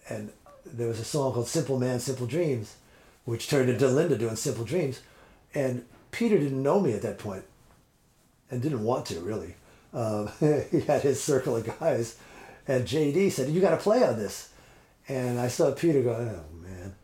[0.08, 0.30] and
[0.64, 2.76] there was a song called "Simple Man, Simple Dreams,"
[3.24, 5.00] which turned into Linda doing "Simple Dreams,"
[5.54, 7.44] and Peter didn't know me at that point,
[8.50, 9.56] and didn't want to really.
[9.92, 10.30] Um,
[10.70, 12.16] he had his circle of guys,
[12.66, 13.30] and J.D.
[13.30, 14.50] said, "You got to play on this,"
[15.08, 16.94] and I saw Peter go, "Oh man,"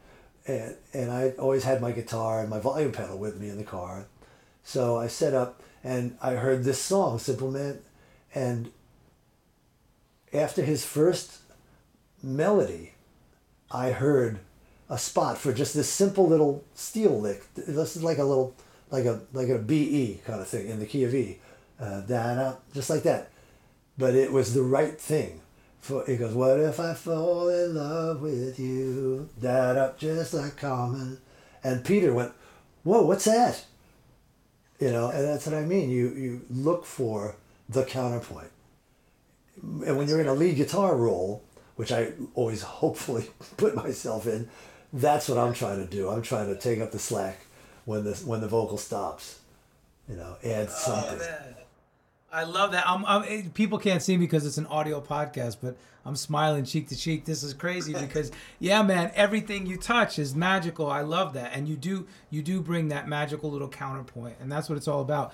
[0.47, 3.65] and and I always had my guitar and my volume pedal with me in the
[3.65, 4.07] car,
[4.65, 7.81] so I set up and I heard this song, Simple Man,
[8.35, 8.71] and
[10.33, 11.39] after his first
[12.23, 12.93] melody,
[13.71, 14.39] I heard
[14.89, 17.43] a spot for just this simple little steel lick.
[17.55, 18.55] This is like a little,
[18.91, 21.39] like a like a BE kind of thing in the key of E,
[21.81, 23.31] uh, da just like that.
[23.99, 25.41] But it was the right thing.
[25.81, 29.29] For it goes, what if I fall in love with you?
[29.41, 31.19] Da da, just like common.
[31.63, 32.33] And Peter went,
[32.83, 33.65] whoa, what's that?
[34.81, 35.91] You know, and that's what I mean.
[35.91, 37.37] You you look for
[37.69, 38.51] the counterpoint.
[39.63, 41.43] And when you're in a lead guitar role,
[41.79, 44.49] which I always hopefully put myself in,
[44.93, 46.09] that's what I'm trying to do.
[46.09, 47.47] I'm trying to take up the slack
[47.85, 49.39] when the when the vocal stops.
[50.09, 51.21] You know, add oh, something.
[51.23, 51.55] Oh,
[52.33, 52.87] I love that.
[52.89, 56.89] I'm, I'm, people can't see me because it's an audio podcast, but I'm smiling cheek
[56.89, 57.25] to cheek.
[57.25, 60.91] This is crazy because, yeah, man, everything you touch is magical.
[60.91, 64.69] I love that, and you do you do bring that magical little counterpoint, and that's
[64.69, 65.33] what it's all about.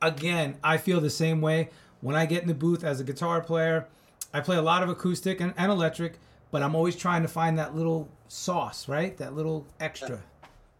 [0.00, 3.40] Again, I feel the same way when I get in the booth as a guitar
[3.40, 3.88] player.
[4.32, 6.18] I play a lot of acoustic and, and electric,
[6.50, 9.16] but I'm always trying to find that little sauce, right?
[9.16, 10.22] That little extra.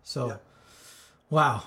[0.03, 0.37] So, yeah.
[1.31, 1.65] wow,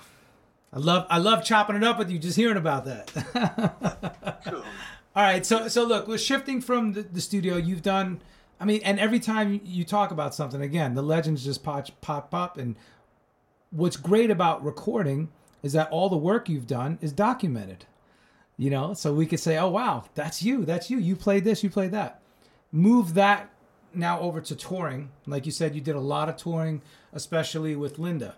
[0.71, 4.41] I love I love chopping it up with you, just hearing about that.
[4.45, 4.63] cool.
[5.15, 7.55] All right, so so look, we're shifting from the, the, studio.
[7.55, 8.19] You've done,
[8.59, 12.33] I mean, and every time you talk about something, again, the legends just pop pop
[12.33, 12.57] up.
[12.57, 12.75] And
[13.69, 15.29] what's great about recording
[15.61, 17.85] is that all the work you've done is documented.
[18.57, 20.99] You know, so we could say, oh wow, that's you, that's you.
[20.99, 22.21] You played this, you played that.
[22.71, 23.49] Move that
[23.93, 25.09] now over to touring.
[25.25, 26.81] Like you said, you did a lot of touring,
[27.13, 28.35] especially with Linda.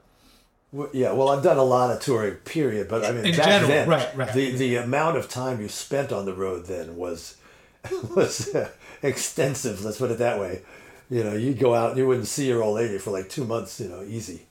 [0.92, 2.90] Yeah, well, I've done a lot of touring, period.
[2.90, 4.34] But I mean, in back general, then, right, right.
[4.34, 7.38] The the amount of time you spent on the road then was
[8.16, 8.70] was uh,
[9.02, 9.84] extensive.
[9.86, 10.64] Let's put it that way.
[11.10, 13.46] You know, you'd go out, and you wouldn't see your old lady for like two
[13.46, 13.80] months.
[13.80, 14.48] You know, easy.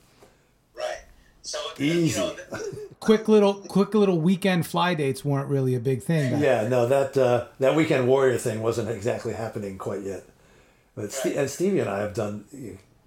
[1.45, 1.49] Right.
[1.77, 2.19] So easy.
[2.19, 2.59] You know,
[2.99, 6.41] quick little, quick little weekend fly dates weren't really a big thing.
[6.41, 10.23] Yeah, no, that uh, that weekend warrior thing wasn't exactly happening quite yet.
[10.95, 11.11] But right.
[11.11, 12.45] St- and Stevie and I have done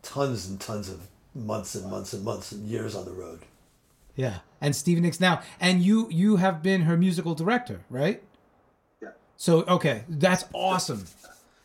[0.02, 3.40] tons and tons of months and months and months and years on the road.
[4.14, 4.38] Yeah.
[4.60, 8.22] And Stevie Nicks now, and you you have been her musical director, right?
[9.00, 9.10] Yeah.
[9.36, 11.04] So okay, that's awesome.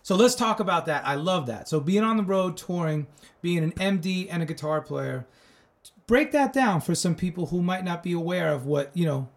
[0.03, 1.05] So let's talk about that.
[1.07, 1.69] I love that.
[1.69, 3.07] So being on the road touring,
[3.41, 5.25] being an MD and a guitar player,
[6.07, 9.29] break that down for some people who might not be aware of what you know.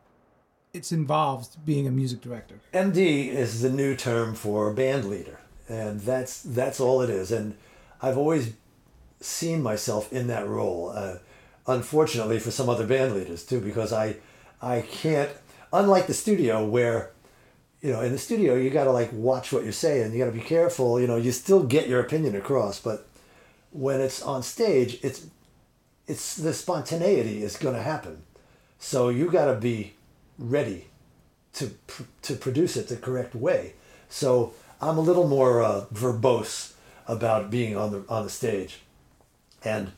[0.72, 2.60] It's involved being a music director.
[2.74, 7.32] MD is the new term for band leader, and that's that's all it is.
[7.32, 7.56] And
[8.02, 8.52] I've always
[9.20, 10.92] seen myself in that role.
[10.94, 11.18] Uh,
[11.66, 14.16] unfortunately, for some other band leaders too, because I
[14.60, 15.30] I can't.
[15.72, 17.12] Unlike the studio, where
[17.80, 20.26] you know in the studio you got to like watch what you're saying, you got
[20.26, 21.00] to be careful.
[21.00, 23.08] You know, you still get your opinion across, but
[23.70, 25.26] when it's on stage, it's
[26.06, 28.22] it's the spontaneity is going to happen.
[28.78, 29.94] So you got to be
[30.38, 30.86] ready
[31.54, 33.74] to pr- to produce it the correct way.
[34.08, 36.74] So I'm a little more uh, verbose
[37.08, 38.80] about being on the on the stage,
[39.64, 39.92] and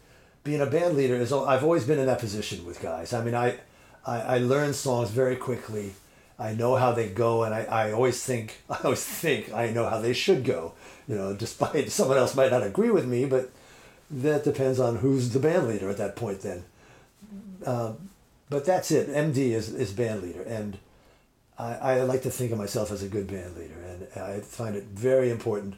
[0.45, 1.33] being a band leader is.
[1.33, 3.13] I've always been in that position with guys.
[3.13, 3.59] I mean, I
[4.07, 5.95] I, I learn songs very quickly.
[6.39, 9.89] I know how they go, and I, I always think I always think I know
[9.89, 10.75] how they should go.
[11.09, 13.51] You know, despite someone else might not agree with me, but
[14.11, 16.41] that depends on who's the band leader at that point.
[16.41, 16.65] Then,
[17.65, 17.93] uh,
[18.49, 19.09] but that's it.
[19.09, 20.79] MD is is band leader, and
[21.59, 24.77] I, I like to think of myself as a good band leader, and I find
[24.77, 25.75] it very important.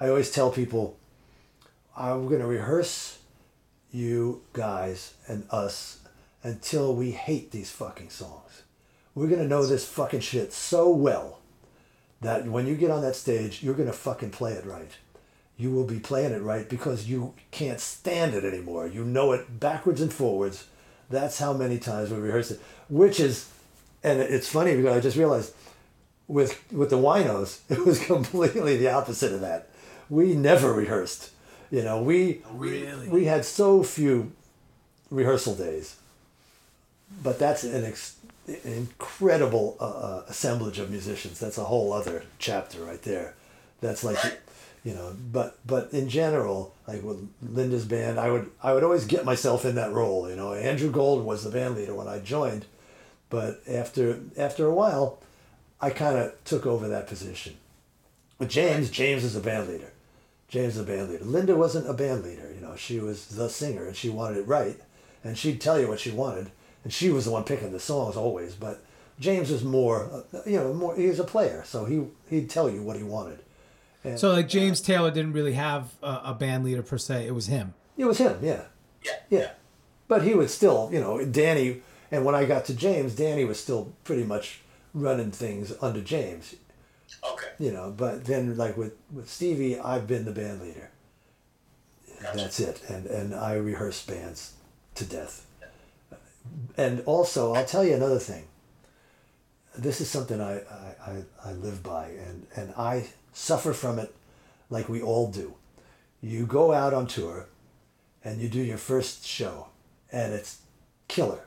[0.00, 0.96] I always tell people,
[1.96, 3.18] I'm going to rehearse
[3.92, 6.00] you guys and us
[6.42, 8.62] until we hate these fucking songs.
[9.14, 11.38] We're going to know this fucking shit so well
[12.20, 14.90] that when you get on that stage, you're going to fucking play it right.
[15.56, 18.86] You will be playing it right because you can't stand it anymore.
[18.88, 20.66] You know it backwards and forwards.
[21.10, 23.48] That's how many times we rehearse it, which is,
[24.02, 25.52] and it's funny because I just realized
[26.26, 29.68] with with the winos, it was completely the opposite of that.
[30.10, 31.30] We never rehearsed.
[31.70, 33.08] You know, we Really?
[33.08, 34.32] we had so few
[35.10, 35.96] rehearsal days,
[37.22, 41.38] but that's an, ex- an incredible uh, uh, assemblage of musicians.
[41.38, 43.34] That's a whole other chapter right there.
[43.80, 44.18] That's like,
[44.84, 49.06] you know, but but in general, like with Linda's band, I would I would always
[49.06, 50.28] get myself in that role.
[50.28, 52.66] You know, Andrew Gold was the band leader when I joined,
[53.30, 55.18] but after after a while,
[55.80, 57.56] I kind of took over that position.
[58.38, 59.90] With James, James is a band leader.
[60.48, 61.24] James is a band leader.
[61.24, 62.52] Linda wasn't a band leader.
[62.54, 64.78] You know, she was the singer and she wanted it right,
[65.24, 66.50] and she'd tell you what she wanted,
[66.84, 68.54] and she was the one picking the songs always.
[68.54, 68.84] But
[69.18, 70.94] James was more, uh, you know, more.
[70.94, 73.38] He was a player, so he he'd tell you what he wanted.
[74.04, 77.26] And So like James Taylor didn't really have a, a band leader per se.
[77.26, 77.74] It was him.
[77.96, 78.64] it was him, yeah,
[79.02, 79.12] Yeah.
[79.30, 79.50] yeah.
[80.08, 81.80] But he would still, you know, Danny.
[82.12, 84.60] And when I got to James, Danny was still pretty much
[84.92, 86.54] running things under James.
[87.32, 87.48] Okay.
[87.58, 90.90] you know but then like with with stevie i've been the band leader
[92.34, 94.54] that's it and and i rehearse bands
[94.94, 95.46] to death
[96.76, 98.44] and also i'll tell you another thing
[99.76, 104.14] this is something i i, I, I live by and and i suffer from it
[104.70, 105.54] like we all do
[106.22, 107.46] you go out on tour
[108.24, 109.68] and you do your first show
[110.10, 110.62] and it's
[111.08, 111.44] killer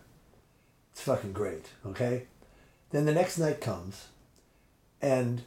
[0.91, 2.27] it's fucking great okay
[2.91, 4.07] then the next night comes
[5.01, 5.41] and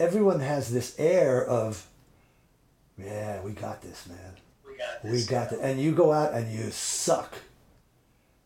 [0.00, 1.86] everyone has this air of,
[2.98, 4.18] yeah, we got this, man.
[4.66, 5.12] We got this.
[5.12, 5.60] We got it.
[5.62, 7.34] And you go out and you suck.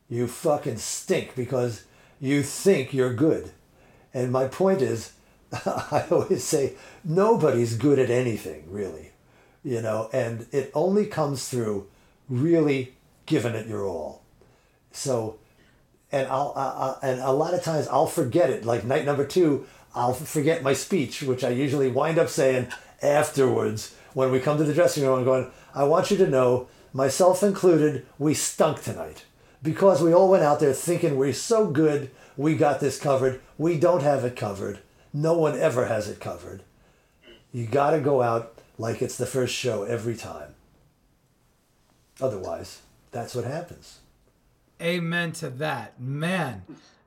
[0.08, 1.84] You fucking stink because
[2.20, 3.52] you think you're good.
[4.12, 5.12] And my point is,
[5.66, 9.12] I always say, nobody's good at anything, really.
[9.62, 11.86] You know, and it only comes through
[12.28, 12.94] really
[13.26, 14.22] giving it your all.
[14.92, 15.38] So,
[16.12, 18.64] and I'll, I, I, and a lot of times I'll forget it.
[18.64, 22.68] Like night number two, I'll forget my speech, which I usually wind up saying
[23.02, 25.18] afterwards when we come to the dressing room.
[25.18, 29.24] I'm going, I want you to know, myself included, we stunk tonight
[29.62, 33.40] because we all went out there thinking we're so good, we got this covered.
[33.56, 34.80] We don't have it covered.
[35.16, 36.64] No one ever has it covered.
[37.52, 40.56] You got to go out like it's the first show every time.
[42.20, 44.00] Otherwise, that's what happens.
[44.82, 46.64] Amen to that, man.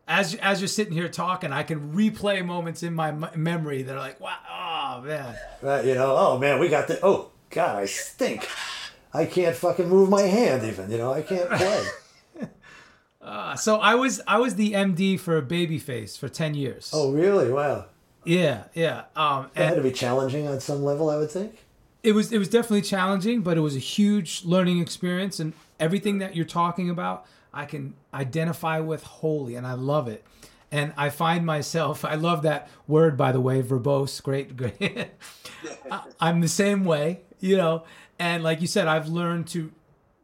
[0.07, 3.93] As as you're sitting here talking, I can replay moments in my m- memory that
[3.93, 5.35] are like, wow, oh man.
[5.61, 8.47] Right, you know, oh man, we got the, oh God, I stink.
[9.13, 11.85] I can't fucking move my hand even, you know, I can't play.
[13.21, 16.89] Uh, so I was I was the MD for Babyface for ten years.
[16.93, 17.51] Oh, really?
[17.51, 17.87] Wow.
[18.27, 19.03] Yeah, yeah.
[19.15, 21.55] Um, That had to be challenging on some level, I would think.
[22.03, 26.19] it was it was definitely challenging, but it was a huge learning experience, and everything
[26.19, 30.23] that you're talking about, I can identify with wholly, and I love it.
[30.71, 34.77] And I find myself, I love that word, by the way, verbose, great, great.
[35.91, 37.83] I- I'm the same way, you know.
[38.19, 39.71] And like you said, I've learned to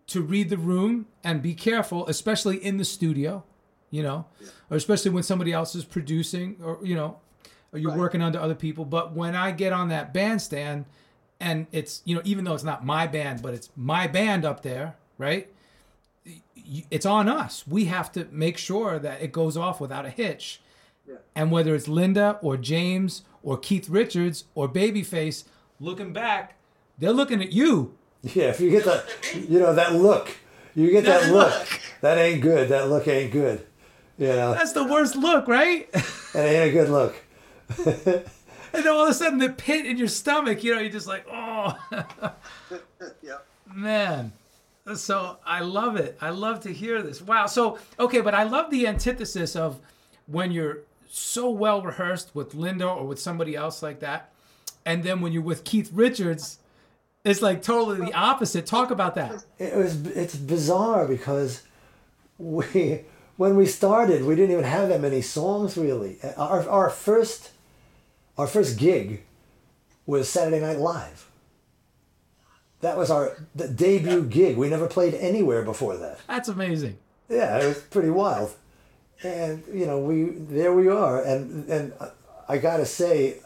[0.07, 3.43] to read the room and be careful, especially in the studio,
[3.89, 4.25] you know,
[4.69, 7.17] or especially when somebody else is producing or, you know,
[7.73, 8.85] or you're working under other people.
[8.85, 10.85] But when I get on that bandstand
[11.39, 14.61] and it's, you know, even though it's not my band, but it's my band up
[14.61, 15.49] there, right?
[16.89, 17.65] It's on us.
[17.67, 20.61] We have to make sure that it goes off without a hitch.
[21.07, 21.15] Yeah.
[21.35, 25.43] And whether it's Linda or James or Keith Richards or Babyface
[25.81, 26.55] looking back,
[26.97, 27.97] they're looking at you.
[28.21, 29.05] Yeah, if you get that,
[29.35, 30.37] you know, that look,
[30.75, 31.81] you get that That look, look.
[31.99, 32.69] that ain't good.
[32.69, 33.65] That look ain't good.
[34.17, 35.91] You know, That's the worst look, right?
[35.91, 37.15] that ain't a good look.
[38.75, 41.05] And then all of a sudden, the pit in your stomach, you know, you're just
[41.07, 41.77] like, oh,
[43.21, 43.45] Yep.
[43.71, 44.31] man.
[44.95, 46.17] So I love it.
[46.19, 47.21] I love to hear this.
[47.21, 47.45] Wow.
[47.45, 49.79] So, okay, but I love the antithesis of
[50.25, 54.31] when you're so well rehearsed with Linda or with somebody else like that.
[54.87, 56.57] And then when you're with Keith Richards,
[57.23, 58.65] it's like totally the opposite.
[58.65, 59.45] Talk about that.
[59.59, 61.61] It was, it's bizarre because
[62.39, 63.01] we,
[63.37, 66.17] when we started, we didn't even have that many songs really.
[66.35, 67.51] Our, our first,
[68.37, 69.23] our first gig
[70.05, 71.29] was Saturday Night Live.
[72.81, 74.57] That was our the debut gig.
[74.57, 76.19] We never played anywhere before that.
[76.27, 76.97] That's amazing.
[77.29, 78.53] Yeah, it was pretty wild.
[79.23, 81.93] And you know, we there we are, and and
[82.49, 83.37] I gotta say,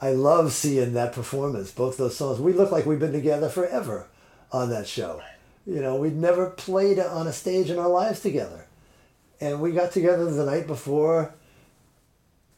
[0.00, 1.70] I love seeing that performance.
[1.70, 4.08] Both those songs, we look like we've been together forever
[4.50, 5.22] on that show.
[5.66, 8.66] You know, we'd never played on a stage in our lives together,
[9.40, 11.32] and we got together the night before.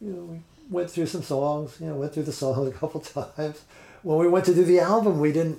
[0.01, 0.41] You know, we
[0.73, 1.77] went through some songs.
[1.81, 3.63] You know, went through the songs a couple times.
[4.03, 5.59] When we went to do the album, we didn't.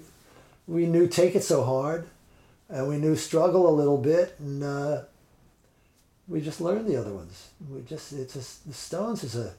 [0.68, 2.08] We knew "Take It So Hard,"
[2.70, 4.64] and we knew "Struggle" a little bit, and.
[4.64, 5.02] Uh,
[6.28, 7.50] we just learned the other ones.
[7.70, 9.54] We just it's just the Stones is a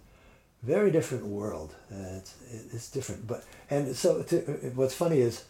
[0.62, 1.74] very different world.
[1.92, 2.34] Uh, it's
[2.72, 4.36] it's different, but and so to,
[4.74, 5.44] what's funny is,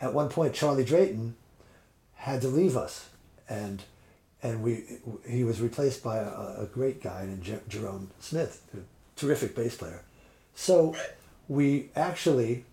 [0.00, 1.36] at one point Charlie Drayton
[2.14, 3.08] had to leave us,
[3.48, 3.82] and
[4.42, 4.84] and we
[5.28, 8.78] he was replaced by a, a great guy named Jer- Jerome Smith, a
[9.16, 10.02] terrific bass player.
[10.54, 10.94] So
[11.48, 12.64] we actually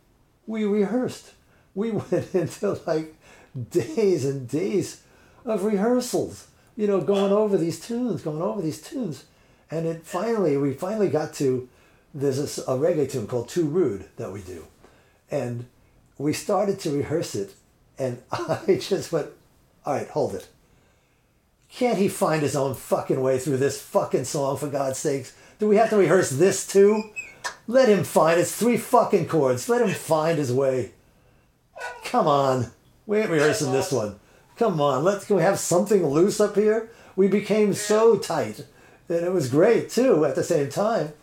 [0.47, 1.31] we rehearsed.
[1.73, 3.15] We went into like
[3.69, 5.03] days and days
[5.45, 9.25] of rehearsals you know, going over these tunes, going over these tunes,
[9.69, 11.67] and it finally, we finally got to,
[12.13, 14.67] there's a reggae tune called "Too Rude" that we do,
[15.29, 15.65] and
[16.17, 17.53] we started to rehearse it,
[17.97, 19.27] and I just went,
[19.85, 20.47] all right, hold it.
[21.69, 25.33] Can't he find his own fucking way through this fucking song for God's sakes?
[25.61, 27.11] Do we have to rehearse this too?
[27.67, 28.39] Let him find.
[28.39, 29.69] It's three fucking chords.
[29.69, 30.93] Let him find his way.
[32.03, 32.71] Come on,
[33.05, 34.19] we ain't rehearsing this one.
[34.57, 36.89] Come on, let's can we have something loose up here?
[37.15, 38.65] We became so tight,
[39.07, 41.13] and it was great too at the same time.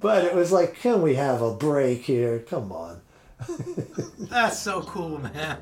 [0.00, 2.38] But it was like, can we have a break here?
[2.48, 3.02] Come on.
[4.18, 5.58] That's so cool, man.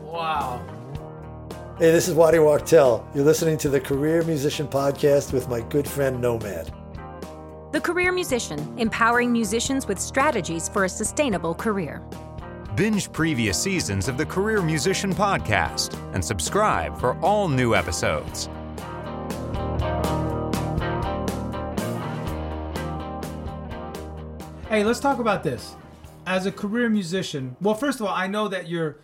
[0.02, 0.81] wow.
[1.82, 3.04] Hey, this is Waddy Wachtel.
[3.12, 6.72] You're listening to the Career Musician Podcast with my good friend Nomad.
[7.72, 12.00] The Career Musician, empowering musicians with strategies for a sustainable career.
[12.76, 18.48] Binge previous seasons of the Career Musician Podcast and subscribe for all new episodes.
[24.68, 25.74] Hey, let's talk about this.
[26.26, 28.98] As a career musician, well, first of all, I know that you're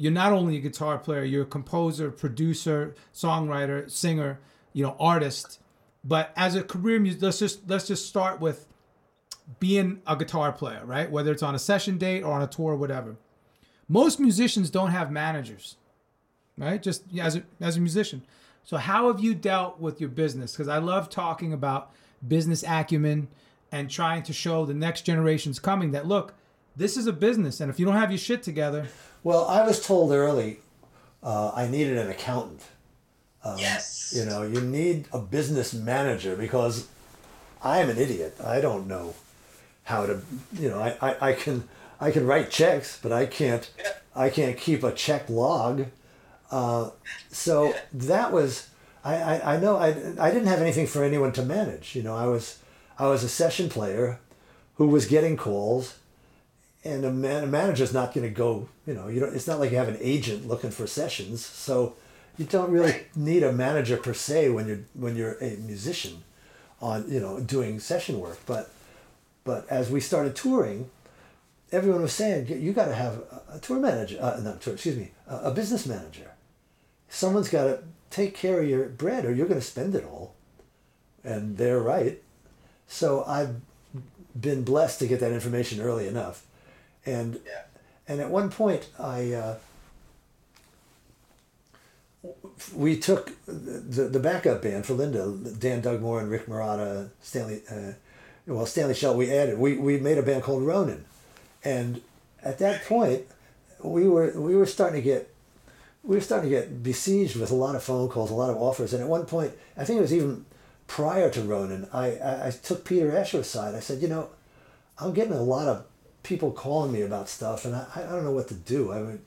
[0.00, 4.40] you're not only a guitar player, you're a composer, producer, songwriter, singer,
[4.72, 5.60] you know, artist.
[6.02, 8.66] But as a career musician, let's just let's just start with
[9.58, 11.10] being a guitar player, right?
[11.10, 13.16] Whether it's on a session date or on a tour or whatever.
[13.88, 15.76] Most musicians don't have managers,
[16.56, 16.82] right?
[16.82, 18.22] Just as a, as a musician.
[18.64, 20.52] So how have you dealt with your business?
[20.52, 21.92] Because I love talking about
[22.26, 23.28] business acumen
[23.70, 26.32] and trying to show the next generations coming that look,
[26.74, 28.86] this is a business, and if you don't have your shit together,
[29.22, 30.58] Well, I was told early
[31.22, 32.62] uh, I needed an accountant.
[33.58, 34.14] yes.
[34.16, 36.88] You know, you need a business manager because
[37.62, 38.36] I'm an idiot.
[38.42, 39.14] I don't know
[39.84, 40.20] how to,
[40.58, 41.68] you know, I, I, I can
[42.00, 43.70] I can write checks, but I can't
[44.14, 45.86] I can't keep a check log.
[46.50, 46.90] Uh,
[47.30, 48.68] so that was
[49.04, 51.94] I, I, I know I, I didn't have anything for anyone to manage.
[51.94, 52.58] You know, I was
[52.98, 54.18] I was a session player
[54.76, 55.98] who was getting calls
[56.84, 59.60] and a, man, a manager's not going to go you know you don't it's not
[59.60, 61.94] like you have an agent looking for sessions so
[62.38, 66.22] you don't really need a manager per se when you're when you're a musician
[66.80, 68.70] on you know doing session work but
[69.44, 70.90] but as we started touring
[71.72, 74.96] everyone was saying you got to have a, a tour manager uh, not tour excuse
[74.96, 76.32] me a, a business manager.
[77.08, 80.34] Someone's got to take care of your bread or you're going to spend it all.
[81.24, 82.22] And they're right.
[82.86, 83.56] So i've
[84.38, 86.44] been blessed to get that information early enough
[87.06, 87.62] and Yeah.
[88.08, 89.56] and at one point I uh,
[92.74, 97.92] we took the, the backup band for Linda, Dan Dugmore and Rick Marotta, Stanley, uh,
[98.46, 101.04] well, Stanley Shell, we added, we, we made a band called Ronin.
[101.64, 102.02] And
[102.42, 103.22] at that point,
[103.82, 105.32] we were, we were starting to get,
[106.02, 108.56] we were starting to get besieged with a lot of phone calls, a lot of
[108.56, 108.92] offers.
[108.92, 110.44] And at one point, I think it was even
[110.86, 113.74] prior to Ronin, I, I, I took Peter Asher aside.
[113.74, 114.28] I said, you know,
[114.98, 115.84] I'm getting a lot of
[116.22, 118.92] people calling me about stuff and I, I don't know what to do.
[118.92, 119.20] I mean,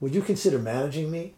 [0.00, 1.34] would you consider managing me?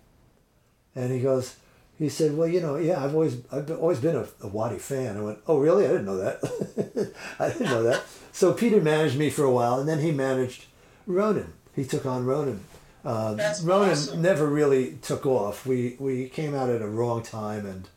[0.94, 1.56] And he goes,
[1.98, 4.78] he said, well, you know, yeah, I've always, I've been, always been a, a Waddy
[4.78, 5.16] fan.
[5.16, 5.84] I went, oh, really?
[5.84, 7.14] I didn't know that.
[7.38, 8.02] I didn't know that.
[8.32, 10.64] So Peter managed me for a while, and then he managed
[11.06, 11.52] Ronin.
[11.76, 12.60] He took on Ronin.
[13.04, 14.22] Uh, Ronin awesome.
[14.22, 15.66] never really took off.
[15.66, 17.88] We we came out at a wrong time, and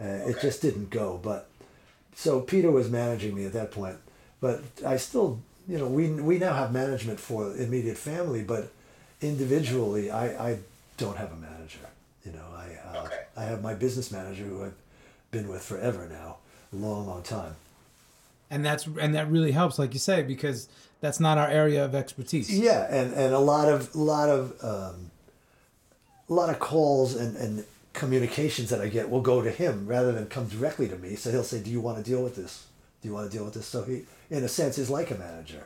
[0.00, 1.20] uh, it just didn't go.
[1.22, 1.48] But
[2.14, 3.96] so Peter was managing me at that point.
[4.40, 8.70] But I still, you know, we we now have management for immediate family, but
[9.20, 10.58] individually, I I
[10.96, 11.80] don't have a manager.
[12.24, 13.22] You know, I uh, Okay.
[13.36, 14.74] I have my business manager who I've
[15.30, 16.36] been with forever now,
[16.72, 17.56] a long, long time.
[18.50, 20.68] And that's and that really helps, like you say, because
[21.00, 22.48] that's not our area of expertise.
[22.56, 25.10] Yeah, and, and a lot of lot of um,
[26.28, 30.12] a lot of calls and, and communications that I get will go to him rather
[30.12, 31.16] than come directly to me.
[31.16, 32.66] So he'll say, "Do you want to deal with this?
[33.06, 35.14] Do you want to deal with this?" So he, in a sense, is like a
[35.14, 35.64] manager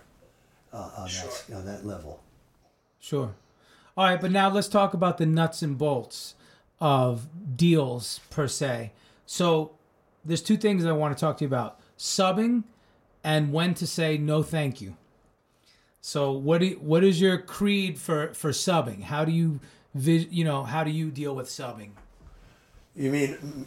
[0.74, 2.20] uh, on that on that level.
[2.98, 3.34] Sure.
[3.96, 6.34] All right, but now let's talk about the nuts and bolts
[6.80, 8.92] of deals per se.
[9.24, 9.72] So
[10.22, 12.64] there's two things I want to talk to you about: subbing
[13.24, 14.98] and when to say no, thank you.
[16.02, 19.04] So what do you, what is your creed for for subbing?
[19.04, 19.60] How do you
[19.94, 21.92] you know how do you deal with subbing?
[22.94, 23.66] You mean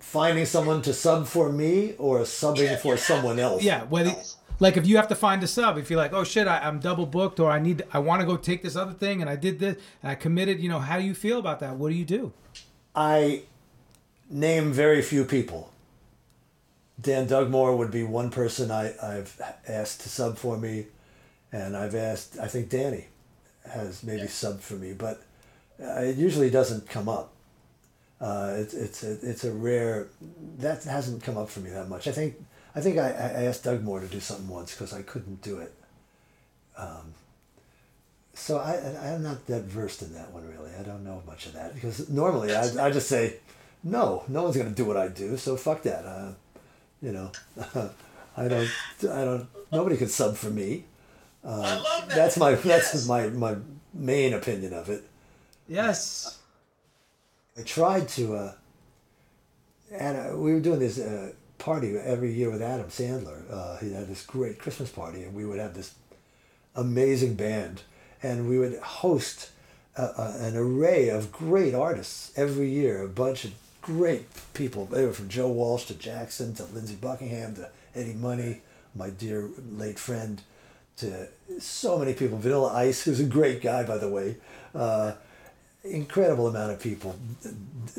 [0.00, 3.62] finding someone to sub for me or subbing Yeah, for you someone else?
[3.62, 4.14] Yeah, whether
[4.60, 6.78] like if you have to find a sub, if you're like, oh shit, I, I'm
[6.78, 9.36] double booked, or I need, I want to go take this other thing, and I
[9.36, 10.60] did this, and I committed.
[10.60, 11.76] You know, how do you feel about that?
[11.76, 12.32] What do you do?
[12.94, 13.42] I
[14.30, 15.72] name very few people.
[17.00, 20.86] Dan Dugmore would be one person I, I've asked to sub for me,
[21.50, 23.06] and I've asked, I think Danny
[23.68, 25.22] has maybe subbed for me, but
[25.82, 27.31] uh, it usually doesn't come up.
[28.22, 30.06] Uh, it's it's a, it's a rare
[30.58, 32.06] that hasn't come up for me that much.
[32.06, 32.36] I think
[32.74, 35.74] I think I, I asked Dugmore to do something once because I couldn't do it.
[36.78, 37.14] Um,
[38.34, 40.70] so I, I'm not that versed in that one really.
[40.78, 43.38] I don't know much of that because normally I, I just say,
[43.82, 45.36] no, no one's going to do what I do.
[45.36, 46.04] So fuck that.
[46.06, 46.32] Uh,
[47.02, 47.30] you know,
[48.36, 48.70] I don't,
[49.02, 50.84] I don't, nobody can sub for me.
[51.44, 52.16] I love that.
[52.16, 52.64] That's my, Yes.
[52.92, 53.56] that's my, my
[53.92, 55.02] main opinion of it.
[55.68, 56.38] Yes.
[57.58, 58.52] I tried to, uh,
[59.92, 63.42] and uh, we were doing this uh, party every year with Adam Sandler.
[63.50, 65.94] Uh, he had this great Christmas party, and we would have this
[66.74, 67.82] amazing band,
[68.22, 69.50] and we would host
[69.96, 73.02] a, a, an array of great artists every year.
[73.02, 74.86] A bunch of great people.
[74.86, 78.62] They were from Joe Walsh to Jackson to Lindsey Buckingham to Eddie Money,
[78.94, 80.40] my dear late friend,
[80.96, 81.28] to
[81.58, 82.38] so many people.
[82.38, 84.36] Vanilla Ice, who's a great guy, by the way.
[84.74, 85.12] Uh,
[85.84, 87.16] incredible amount of people.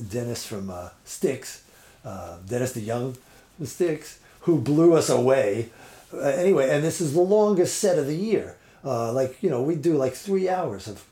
[0.09, 1.63] Dennis from uh, Styx,
[2.05, 3.17] uh, Dennis DeYoung
[3.57, 5.69] from Styx, who blew us away.
[6.13, 8.57] Uh, anyway, and this is the longest set of the year.
[8.83, 11.05] Uh, like you know, we do like three hours of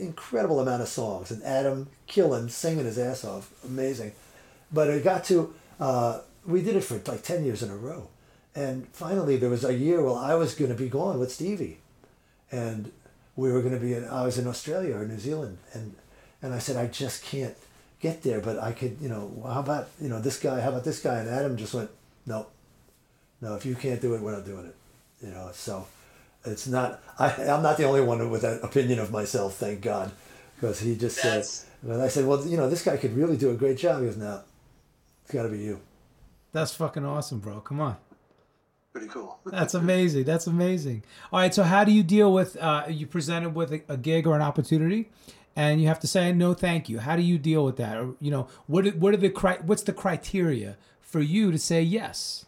[0.00, 4.12] incredible amount of songs, and Adam killing, singing his ass off, amazing.
[4.72, 8.08] But it got to uh, we did it for like ten years in a row,
[8.54, 11.78] and finally there was a year where I was going to be gone with Stevie,
[12.50, 12.92] and
[13.40, 15.94] we were going to be in, I was in Australia or New Zealand and
[16.42, 17.56] and I said I just can't
[17.98, 20.68] get there but I could you know well, how about you know this guy how
[20.68, 21.16] about this guy?
[21.20, 21.90] And Adam just went
[22.26, 22.46] no
[23.40, 24.76] no if you can't do it we're not doing it.
[25.24, 25.86] You know so
[26.44, 30.12] it's not I I'm not the only one with that opinion of myself thank God
[30.56, 31.44] because he just said
[31.82, 34.00] and I said well you know this guy could really do a great job.
[34.00, 34.42] He goes no
[35.24, 35.80] it's got to be you.
[36.52, 37.60] That's fucking awesome, bro.
[37.60, 37.96] Come on.
[38.92, 39.38] Pretty cool.
[39.46, 40.24] That's amazing.
[40.24, 41.02] That's amazing.
[41.32, 41.54] All right.
[41.54, 44.42] So, how do you deal with uh, you presented with a, a gig or an
[44.42, 45.10] opportunity,
[45.56, 46.98] and you have to say no, thank you?
[46.98, 47.96] How do you deal with that?
[47.96, 51.58] Or you know, what are- what are the cri- what's the criteria for you to
[51.58, 52.46] say yes?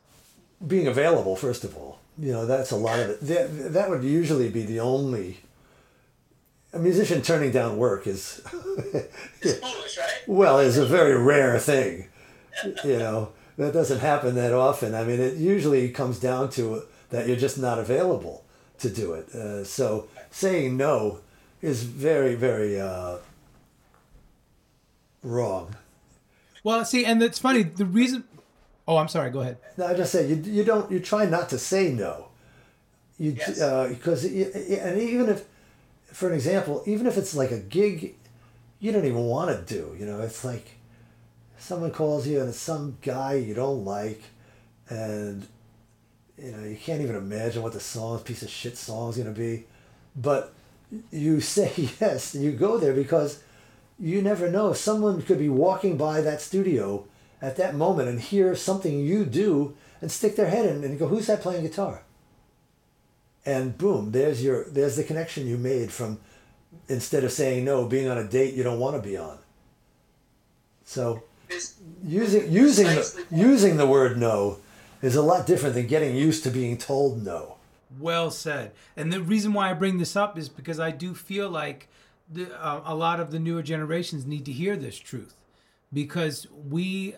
[0.65, 4.05] being available first of all you know that's a lot of it that, that would
[4.05, 5.39] usually be the only
[6.73, 8.41] a musician turning down work is
[9.41, 10.23] It's foolish, right?
[10.29, 12.07] well is a very rare thing
[12.85, 13.33] you know
[13.63, 17.59] that doesn't happen that often i mean it usually comes down to that you're just
[17.59, 18.45] not available
[18.79, 21.21] to do it uh, so saying no
[21.63, 23.17] is very very uh,
[25.23, 25.77] wrong
[26.65, 27.65] Well, see, and it's funny.
[27.65, 28.23] The reason.
[28.87, 29.31] Oh, I'm sorry.
[29.31, 29.57] Go ahead.
[29.77, 32.29] No, I just say you, you don't you try not to say no.
[33.19, 33.61] You Yes.
[33.61, 35.45] uh, because y- y- and even if,
[36.13, 38.15] for an example, even if it's like a gig,
[38.79, 39.95] you don't even want to do.
[39.99, 40.67] You know, it's like
[41.63, 44.21] someone calls you and it's some guy you don't like,
[44.89, 45.47] and
[46.37, 49.31] you know you can't even imagine what the song, piece of shit song is gonna
[49.31, 49.65] be,
[50.17, 50.53] but
[51.11, 53.43] you say yes and you go there because
[53.99, 54.73] you never know.
[54.73, 57.07] Someone could be walking by that studio
[57.41, 61.07] at that moment and hear something you do and stick their head in and go,
[61.07, 62.03] "Who's that playing guitar?"
[63.47, 66.19] And boom, there's your there's the connection you made from
[66.89, 69.39] instead of saying no, being on a date you don't want to be on.
[70.85, 71.23] So
[72.05, 74.59] using using the, using the word no
[75.01, 77.57] is a lot different than getting used to being told no.
[77.99, 78.73] Well said.
[78.97, 81.89] And the reason why I bring this up is because I do feel like
[82.31, 85.35] the, uh, a lot of the newer generations need to hear this truth
[85.93, 87.17] because we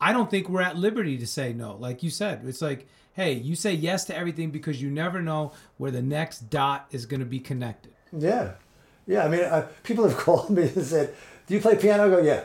[0.00, 1.76] I don't think we're at liberty to say no.
[1.76, 5.52] Like you said, it's like, hey, you say yes to everything because you never know
[5.76, 7.92] where the next dot is going to be connected.
[8.16, 8.52] Yeah.
[9.06, 11.14] Yeah, I mean, I, people have called me and said,
[11.46, 12.44] "Do you play piano?" I go, "Yeah."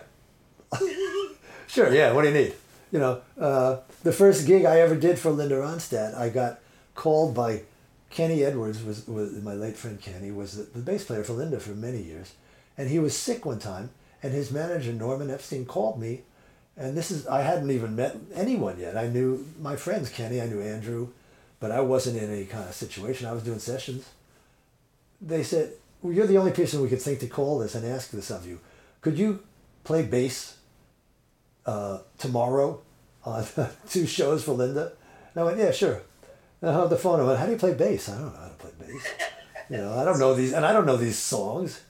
[1.68, 2.12] sure, yeah.
[2.12, 2.54] What do you need?
[2.92, 6.60] You know, uh, the first gig I ever did for Linda Ronstadt, I got
[6.94, 7.64] called by
[8.10, 11.60] Kenny Edwards, was, was my late friend Kenny, was the, the bass player for Linda
[11.60, 12.34] for many years,
[12.78, 13.90] and he was sick one time,
[14.24, 16.22] and his manager Norman Epstein called me,
[16.78, 18.98] and this is I hadn't even met anyone yet.
[18.98, 21.10] I knew my friends Kenny, I knew Andrew,
[21.60, 23.28] but I wasn't in any kind of situation.
[23.28, 24.10] I was doing sessions.
[25.22, 28.12] They said, well, "You're the only person we could think to call this and ask
[28.12, 28.60] this of you.
[29.02, 29.40] Could you
[29.86, 30.58] play bass
[31.66, 32.82] uh, tomorrow
[33.24, 33.46] on
[33.90, 34.92] two shows for Linda?"
[35.34, 36.02] And I went, "Yeah, sure."
[36.62, 37.22] And I hung up the phone.
[37.22, 39.08] I went, "How do you play bass?" I don't know how to play bass.
[39.70, 41.82] you know, I don't know these, and I don't know these songs.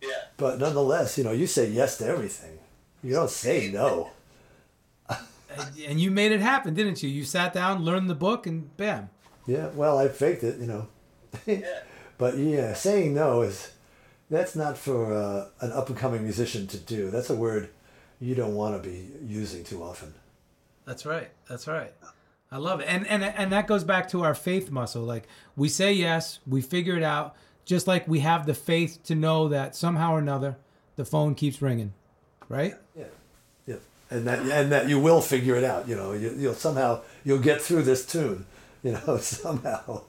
[0.00, 0.08] Yeah.
[0.36, 2.58] But nonetheless, you know, you say yes to everything.
[3.02, 4.10] You don't say no.
[5.86, 7.08] and you made it happen, didn't you?
[7.08, 9.10] You sat down, learned the book, and bam.
[9.46, 10.88] Yeah, well, I faked it, you know.
[11.46, 11.80] yeah.
[12.16, 13.72] but yeah, saying no is
[14.30, 17.10] that's not for uh, an up and coming musician to do.
[17.10, 17.70] That's a word
[18.20, 20.14] you don't want to be using too often.
[20.86, 21.30] That's right.
[21.48, 21.92] That's right.
[22.50, 22.86] I love it.
[22.88, 25.02] And and and that goes back to our faith muscle.
[25.02, 29.14] Like we say yes, we figure it out, just like we have the faith to
[29.14, 30.56] know that somehow or another
[30.96, 31.92] the phone keeps ringing.
[32.48, 32.74] Right?
[32.96, 33.04] Yeah.
[33.66, 33.76] Yeah.
[34.10, 36.12] And that and that you will figure it out, you know.
[36.12, 38.46] You you'll somehow you'll get through this tune,
[38.82, 40.02] you know, somehow.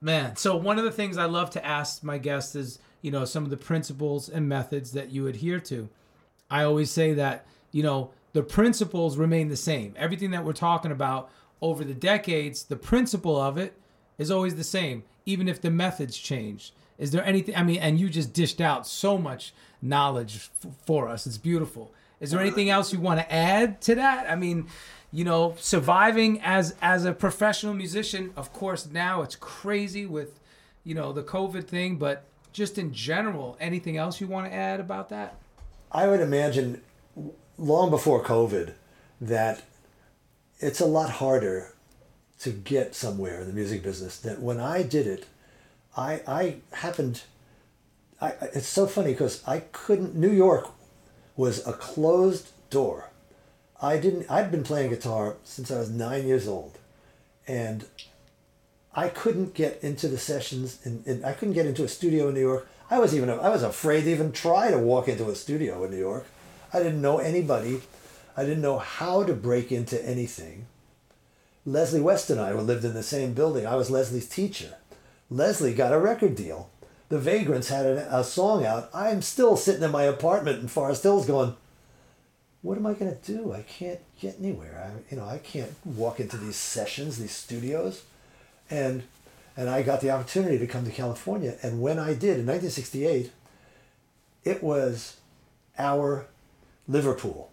[0.00, 3.24] Man, so one of the things I love to ask my guests is, you know,
[3.24, 5.88] some of the principles and methods that you adhere to.
[6.50, 9.94] I always say that, you know, the principles remain the same.
[9.96, 11.30] Everything that we're talking about
[11.60, 13.74] over the decades, the principle of it
[14.18, 16.72] is always the same, even if the methods change.
[16.98, 21.08] Is there anything, I mean, and you just dished out so much knowledge f- for
[21.08, 21.26] us.
[21.26, 21.92] It's beautiful.
[22.20, 24.30] Is there uh, anything else you want to add to that?
[24.30, 24.68] I mean,
[25.12, 30.38] you know, surviving as as a professional musician, of course, now it's crazy with,
[30.84, 34.80] you know, the COVID thing, but just in general, anything else you want to add
[34.80, 35.36] about that?
[35.90, 36.82] I would imagine
[37.56, 38.74] long before COVID
[39.20, 39.62] that
[40.60, 41.74] it's a lot harder
[42.40, 45.26] to get somewhere in the music business that when I did it.
[45.96, 47.22] I I happened.
[48.20, 50.14] I it's so funny because I couldn't.
[50.14, 50.68] New York
[51.36, 53.07] was a closed door.
[53.80, 54.30] I didn't.
[54.30, 56.78] I'd been playing guitar since I was nine years old,
[57.46, 57.84] and
[58.94, 62.40] I couldn't get into the sessions, and, I couldn't get into a studio in New
[62.40, 62.68] York.
[62.90, 65.90] I was even I was afraid to even try to walk into a studio in
[65.90, 66.26] New York.
[66.72, 67.82] I didn't know anybody.
[68.36, 70.66] I didn't know how to break into anything.
[71.64, 73.66] Leslie West and I lived in the same building.
[73.66, 74.76] I was Leslie's teacher.
[75.30, 76.70] Leslie got a record deal.
[77.10, 78.90] The Vagrants had a, a song out.
[78.94, 81.56] I'm still sitting in my apartment in Forest Hills going,
[82.62, 83.52] what am I going to do?
[83.52, 84.92] I can't get anywhere.
[84.92, 88.02] I, you know, I can't walk into these sessions, these studios.
[88.70, 89.04] And,
[89.56, 91.56] and I got the opportunity to come to California.
[91.62, 93.30] And when I did in 1968,
[94.44, 95.16] it was
[95.78, 96.26] our
[96.88, 97.50] Liverpool.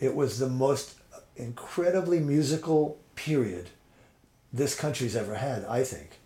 [0.00, 0.94] It was the most
[1.36, 3.68] incredibly musical period
[4.52, 6.20] this country's ever had, I think,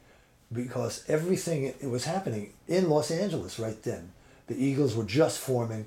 [0.52, 4.12] because everything it was happening in Los Angeles right then.
[4.46, 5.86] The Eagles were just forming.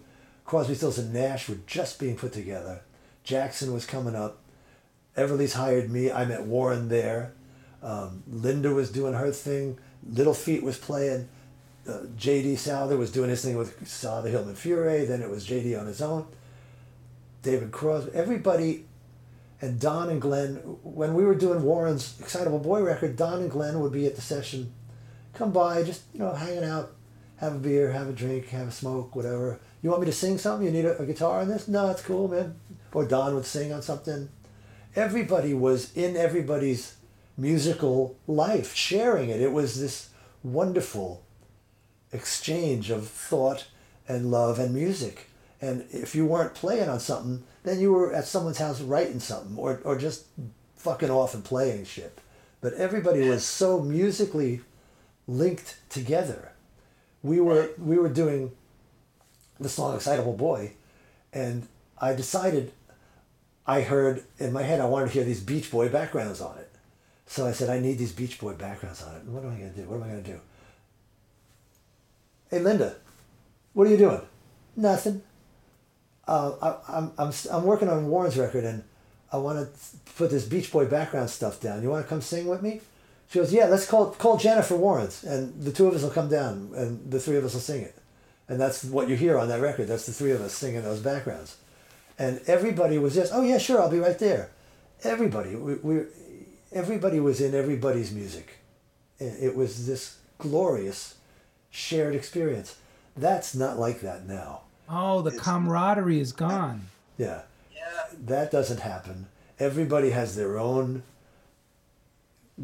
[0.51, 2.81] Crosby, Stills, and Nash were just being put together.
[3.23, 4.39] Jackson was coming up.
[5.15, 6.11] Everly's hired me.
[6.11, 7.31] I met Warren there.
[7.81, 9.79] Um, Linda was doing her thing.
[10.05, 11.29] Little Feat was playing.
[11.87, 12.57] Uh, J.D.
[12.57, 15.07] Souther was doing his thing with Souther Hillman Furay.
[15.07, 15.73] Then it was J.D.
[15.73, 16.27] on his own.
[17.43, 18.11] David Crosby.
[18.13, 18.83] Everybody,
[19.61, 20.55] and Don and Glenn.
[20.83, 24.21] When we were doing Warren's Excitable Boy record, Don and Glenn would be at the
[24.21, 24.73] session,
[25.33, 26.91] come by, just you know, hanging out,
[27.37, 29.57] have a beer, have a drink, have a smoke, whatever.
[29.81, 30.65] You want me to sing something?
[30.65, 31.67] You need a, a guitar on this?
[31.67, 32.55] No, it's cool, man.
[32.93, 34.29] Or Don would sing on something.
[34.95, 36.95] Everybody was in everybody's
[37.37, 39.41] musical life, sharing it.
[39.41, 40.09] It was this
[40.43, 41.23] wonderful
[42.11, 43.67] exchange of thought
[44.07, 45.27] and love and music.
[45.61, 49.57] And if you weren't playing on something, then you were at someone's house writing something
[49.57, 50.25] or, or just
[50.75, 52.19] fucking off and playing shit.
[52.59, 54.61] But everybody was so musically
[55.27, 56.51] linked together.
[57.23, 58.51] We were we were doing
[59.61, 60.73] the song Excitable Boy
[61.33, 62.71] and I decided
[63.65, 66.69] I heard in my head I wanted to hear these Beach Boy backgrounds on it.
[67.27, 69.23] So I said, I need these Beach Boy backgrounds on it.
[69.25, 69.87] What am I going to do?
[69.87, 70.39] What am I going to do?
[72.49, 72.95] Hey, Linda,
[73.73, 74.21] what are you doing?
[74.75, 75.21] Nothing.
[76.27, 78.83] Uh, I, I'm, I'm, I'm working on Warren's record and
[79.31, 81.81] I want to put this Beach Boy background stuff down.
[81.83, 82.81] You want to come sing with me?
[83.29, 86.27] She goes, yeah, let's call, call Jennifer Warnes and the two of us will come
[86.27, 87.95] down and the three of us will sing it.
[88.51, 89.87] And that's what you hear on that record.
[89.87, 91.55] That's the three of us singing those backgrounds.
[92.19, 94.49] And everybody was just, oh yeah, sure, I'll be right there.
[95.05, 96.01] Everybody, we, we
[96.73, 98.57] everybody was in everybody's music.
[99.19, 101.15] It was this glorious
[101.69, 102.75] shared experience.
[103.15, 104.63] That's not like that now.
[104.89, 106.89] Oh, the camaraderie is gone.
[107.17, 107.43] Yeah.
[107.73, 108.03] Yeah.
[108.25, 109.27] That doesn't happen.
[109.59, 111.03] Everybody has their own,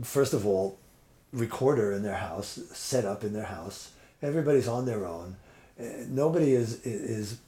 [0.04, 0.80] first of all,
[1.32, 3.92] recorder in their house, set up in their house.
[4.22, 5.38] Everybody's on their own.
[5.80, 7.40] Nobody is, is,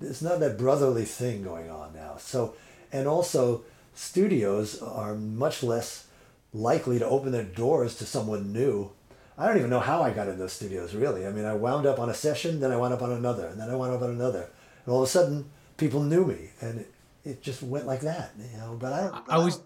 [0.00, 2.16] it's not that brotherly thing going on now.
[2.18, 2.54] So,
[2.92, 3.62] and also,
[3.94, 6.06] studios are much less
[6.52, 8.90] likely to open their doors to someone new.
[9.36, 11.26] I don't even know how I got in those studios, really.
[11.26, 13.60] I mean, I wound up on a session, then I wound up on another, and
[13.60, 14.50] then I wound up on another.
[14.84, 16.92] And all of a sudden, people knew me, and it,
[17.24, 18.76] it just went like that, you know.
[18.78, 19.24] But I don't.
[19.28, 19.60] I was.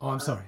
[0.00, 0.46] Oh, I'm sorry.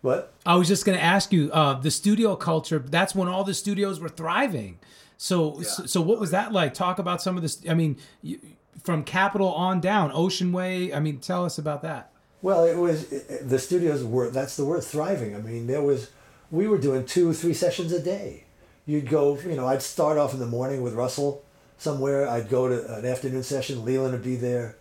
[0.00, 0.32] What?
[0.46, 2.78] I was just going to ask you uh, the studio culture.
[2.78, 4.78] That's when all the studios were thriving.
[5.22, 6.72] So, so, so what was that like?
[6.72, 7.60] Talk about some of this.
[7.68, 8.40] I mean, you,
[8.82, 10.94] from Capitol on down, Ocean Way.
[10.94, 12.10] I mean, tell us about that.
[12.40, 14.30] Well, it was it, the studios were.
[14.30, 15.36] That's the word thriving.
[15.36, 16.08] I mean, there was.
[16.50, 18.44] We were doing two, three sessions a day.
[18.86, 19.38] You'd go.
[19.38, 21.44] You know, I'd start off in the morning with Russell
[21.76, 22.26] somewhere.
[22.26, 23.84] I'd go to an afternoon session.
[23.84, 24.78] Leland would be there.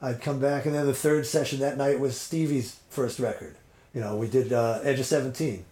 [0.00, 3.56] I'd come back, and then the third session that night was Stevie's first record.
[3.92, 5.66] You know, we did uh, Edge of Seventeen.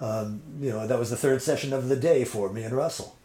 [0.00, 3.16] Um, you know, that was the third session of the day for me and Russell.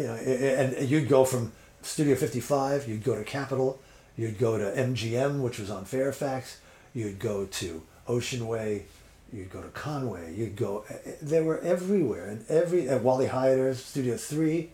[0.00, 3.78] You know, and you'd go from Studio 55, you'd go to Capitol,
[4.16, 6.58] you'd go to MGM, which was on Fairfax,
[6.94, 8.84] you'd go to Ocean Way,
[9.30, 10.86] you'd go to Conway, you'd go,
[11.20, 12.26] they were everywhere.
[12.26, 14.70] And every, at Wally Heider's Studio 3,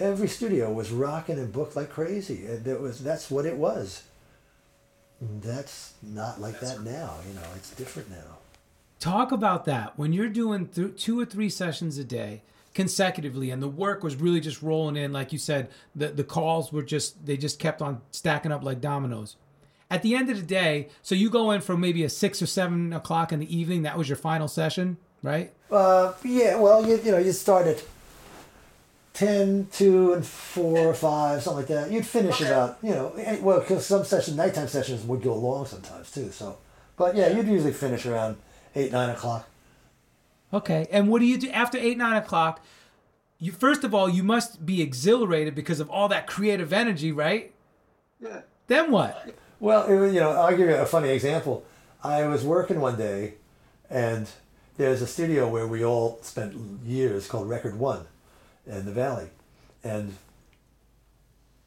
[0.00, 2.44] every studio was rocking and booked like crazy.
[2.44, 4.02] And it was, that's what it was.
[5.20, 8.36] And that's not like that now, you know, it's different now.
[9.00, 12.42] Talk about that when you're doing th- two or three sessions a day
[12.74, 16.72] consecutively and the work was really just rolling in like you said the the calls
[16.72, 19.36] were just they just kept on stacking up like dominoes
[19.90, 22.46] at the end of the day so you go in from maybe a six or
[22.46, 26.96] seven o'clock in the evening that was your final session right Uh, yeah, well, you,
[27.04, 27.84] you know, you started at
[29.14, 31.90] 10, 2, and 4 or 5, something like that.
[31.90, 35.66] You'd finish about, you know, eh, well, because some session, nighttime sessions would go long
[35.66, 36.30] sometimes too.
[36.30, 36.56] So,
[36.96, 38.36] but yeah, you'd usually finish around
[38.76, 39.48] 8, 9 o'clock.
[40.52, 42.64] Okay and what do you do after eight nine o'clock
[43.38, 47.52] you first of all you must be exhilarated because of all that creative energy right
[48.20, 48.40] Yeah.
[48.66, 51.64] then what Well, was- you know, I'll give you a funny example.
[52.04, 53.34] I was working one day,
[53.90, 54.28] and
[54.76, 56.54] there's a studio where we all spent
[56.86, 58.06] years called Record One
[58.66, 59.30] in the Valley.
[59.82, 60.14] And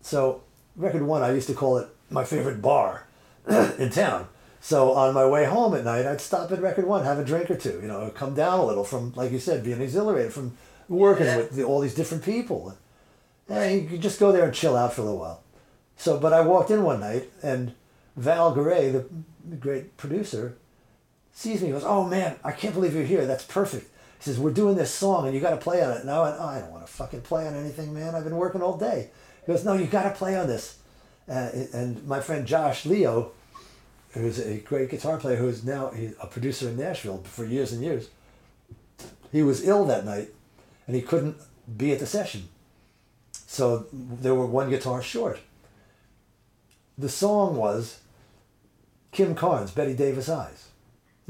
[0.01, 0.41] so,
[0.77, 3.07] Record One, I used to call it my favorite bar
[3.77, 4.27] in town.
[4.63, 7.49] So, on my way home at night, I'd stop at Record One, have a drink
[7.49, 10.55] or two, you know, come down a little from, like you said, being exhilarated from
[10.87, 12.77] working with the, all these different people.
[13.49, 15.43] And you could just go there and chill out for a little while.
[15.97, 17.73] So, but I walked in one night and
[18.15, 19.05] Val Garay, the
[19.55, 20.57] great producer,
[21.33, 23.25] sees me and goes, Oh man, I can't believe you're here.
[23.25, 23.89] That's perfect.
[24.19, 26.01] He says, We're doing this song and you got to play on it.
[26.01, 28.13] And I went, oh, I don't want to fucking play on anything, man.
[28.13, 29.09] I've been working all day.
[29.45, 30.77] He goes, No, you got to play on this.
[31.27, 33.31] Uh, and my friend Josh Leo,
[34.13, 35.91] who's a great guitar player, who is now
[36.21, 38.09] a producer in Nashville for years and years,
[39.31, 40.29] he was ill that night
[40.87, 41.37] and he couldn't
[41.77, 42.49] be at the session.
[43.31, 45.39] So there were one guitar short.
[46.97, 48.01] The song was
[49.11, 50.67] Kim Carnes, Bette Davis Eyes.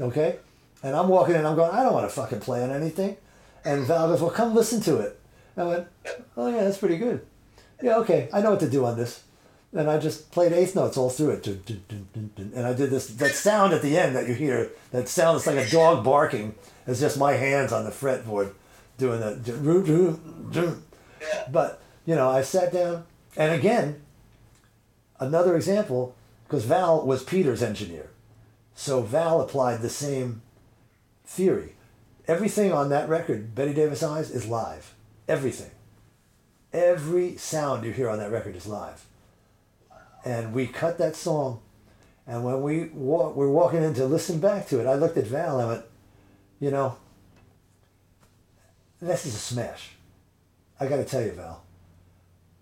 [0.00, 0.38] Okay?
[0.82, 3.16] And I'm walking in, I'm going, I don't want to fucking play on anything.
[3.64, 5.20] And Val goes, Well, come listen to it.
[5.56, 5.86] I went,
[6.36, 7.24] Oh, yeah, that's pretty good.
[7.80, 9.22] Yeah, okay, I know what to do on this.
[9.74, 11.46] And I just played eighth notes all through it.
[11.46, 15.46] And I did this, that sound at the end that you hear, that sound sounds
[15.46, 16.54] like a dog barking.
[16.86, 18.52] It's just my hands on the fretboard
[18.98, 20.82] doing that.
[21.50, 23.04] But, you know, I sat down,
[23.36, 24.02] and again,
[25.18, 26.14] another example,
[26.44, 28.10] because Val was Peter's engineer.
[28.74, 30.42] So Val applied the same
[31.24, 31.76] theory.
[32.28, 34.94] everything on that record, Bette Davis Eyes, is live.
[35.28, 35.70] Everything.
[36.72, 39.06] Every sound you hear on that record is live.
[40.24, 41.60] And we cut that song,
[42.26, 45.26] and when we wa- were walking in to listen back to it, I looked at
[45.26, 45.84] Val and I went,
[46.60, 46.96] you know,
[49.00, 49.90] this is a smash.
[50.78, 51.64] I got to tell you, Val,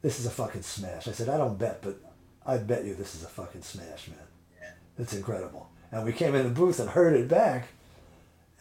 [0.01, 1.07] this is a fucking smash.
[1.07, 2.01] I said, I don't bet, but
[2.47, 4.73] I bet you this is a fucking smash, man.
[4.99, 5.69] It's incredible.
[5.93, 7.69] And we came in the booth and heard it back,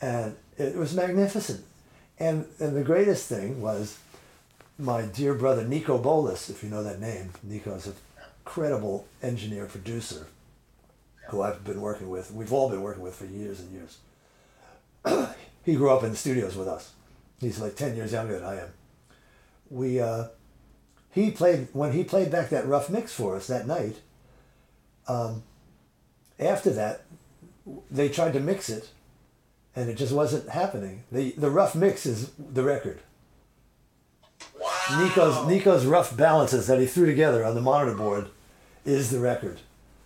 [0.01, 1.63] and it was magnificent.
[2.17, 3.97] And and the greatest thing was
[4.77, 7.31] my dear brother Niko Bolas, if you know that name.
[7.47, 7.93] Niko's an
[8.49, 10.25] incredible engineer producer
[11.29, 12.31] who I've been working with.
[12.31, 13.99] We've all been working with for years and years.
[15.63, 16.93] he grew up in the studios with us.
[17.39, 18.69] He's like ten years younger than I am.
[19.69, 20.29] We uh,
[21.11, 23.97] he played when he played back that rough mix for us that night.
[25.07, 25.43] Um,
[26.39, 27.01] after that,
[27.91, 28.89] they tried to mix it,
[29.75, 31.03] and it just wasn't happening.
[31.11, 33.01] the The rough mix is the record.
[34.59, 35.03] Wow.
[35.03, 38.29] Niko's Niko's rough balances that he threw together on the monitor board
[38.85, 39.59] is the record.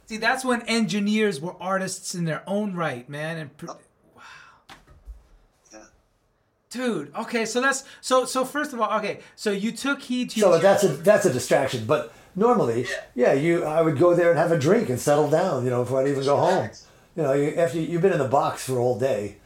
[0.06, 3.38] See, that's when engineers were artists in their own right, man.
[3.38, 3.78] And pr- oh.
[5.72, 5.80] Yeah.
[6.70, 8.44] dude, okay, so that's so so.
[8.44, 11.34] First of all, okay, so you took heed to So your that's a that's a
[11.34, 11.86] distraction.
[11.86, 15.64] But normally, yeah, you I would go there and have a drink and settle down.
[15.64, 16.70] You know, before I'd even go home.
[17.16, 19.38] You know, you, after you've been in the box for all day,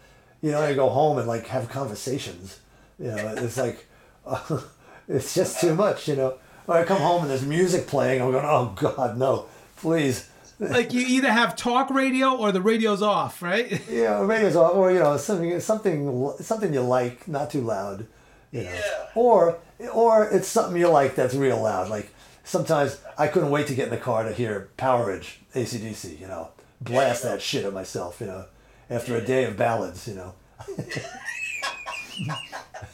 [0.41, 2.59] you know, you go home and like have conversations.
[2.97, 3.85] You know, it's like
[5.07, 6.07] it's just too much.
[6.07, 6.37] You know,
[6.67, 8.21] or I come home and there's music playing.
[8.21, 9.45] I'm going, oh God, no,
[9.77, 10.29] please.
[10.59, 13.81] like you either have talk radio or the radio's off, right?
[13.89, 18.07] Yeah, radio's off, or you know, something something something you like, not too loud.
[18.51, 19.05] You know, Yeah.
[19.15, 19.57] or
[19.93, 21.89] or it's something you like that's real loud.
[21.89, 22.13] Like
[22.43, 26.19] sometimes I couldn't wait to get in the car to hear Powerage, ACDC.
[26.19, 26.49] You know,
[26.81, 28.19] blast that shit at myself.
[28.19, 28.45] You know,
[28.89, 30.07] after a day of ballads.
[30.07, 30.33] You know.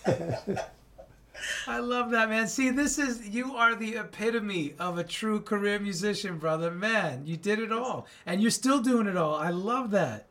[1.67, 2.47] I love that, man.
[2.47, 6.71] See, this is you are the epitome of a true career musician, brother.
[6.71, 9.35] Man, you did it all, and you're still doing it all.
[9.35, 10.27] I love that.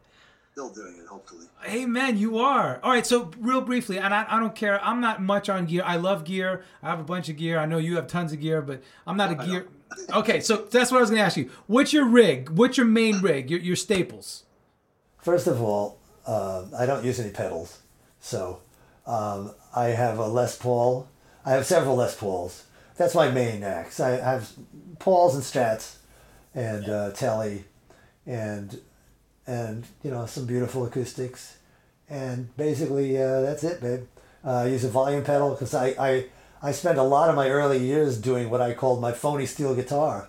[0.53, 1.47] Still doing it, hopefully.
[1.67, 2.19] Amen.
[2.19, 2.79] You are.
[2.83, 3.07] All right.
[3.07, 4.85] So, real briefly, and I, I don't care.
[4.85, 5.83] I'm not much on gear.
[5.85, 6.65] I love gear.
[6.83, 7.59] I have a bunch of gear.
[7.59, 9.69] I know you have tons of gear, but I'm not a gear.
[10.13, 10.41] Okay.
[10.41, 11.51] So, that's what I was going to ask you.
[11.69, 12.51] What's your rig?
[12.51, 13.51] What's your main rig?
[13.51, 14.45] Your, your staples?
[15.19, 17.81] First of all, uh, I don't use any pedals,
[18.21, 18.61] so
[19.07, 21.09] um, I have a Les Paul.
[21.45, 22.65] I have several Les Pauls.
[22.97, 24.01] That's my main axe.
[24.01, 24.51] I have
[24.99, 25.97] Pauls and Strats,
[26.55, 27.65] and uh, Telly,
[28.27, 28.81] and
[29.47, 31.57] and you know some beautiful acoustics,
[32.09, 34.03] and basically uh, that's it, babe.
[34.45, 36.27] Uh, I use a volume pedal because I, I
[36.63, 39.75] I spent a lot of my early years doing what I called my phony steel
[39.75, 40.29] guitar,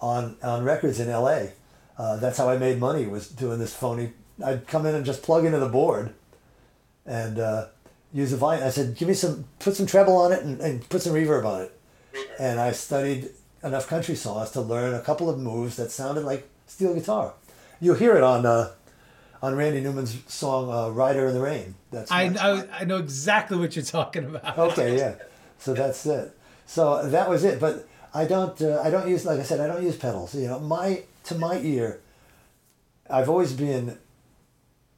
[0.00, 1.52] on on records in L.A.
[1.98, 4.12] Uh, that's how I made money was doing this phony.
[4.44, 6.14] I'd come in and just plug into the board,
[7.04, 7.66] and uh,
[8.12, 8.64] use a volume.
[8.64, 11.44] I said, "Give me some, put some treble on it, and, and put some reverb
[11.44, 11.80] on it."
[12.38, 13.30] And I studied
[13.62, 17.34] enough country songs to learn a couple of moves that sounded like steel guitar.
[17.80, 18.72] You'll hear it on uh,
[19.42, 23.58] on Randy Newman's song uh, "Rider in the Rain." That's I, I, I know exactly
[23.58, 24.58] what you're talking about.
[24.72, 25.14] okay, yeah.
[25.58, 26.36] So that's it.
[26.66, 27.60] So that was it.
[27.60, 28.60] But I don't.
[28.60, 29.24] Uh, I don't use.
[29.24, 30.34] Like I said, I don't use pedals.
[30.34, 32.00] You know, my to my ear,
[33.08, 33.98] I've always been.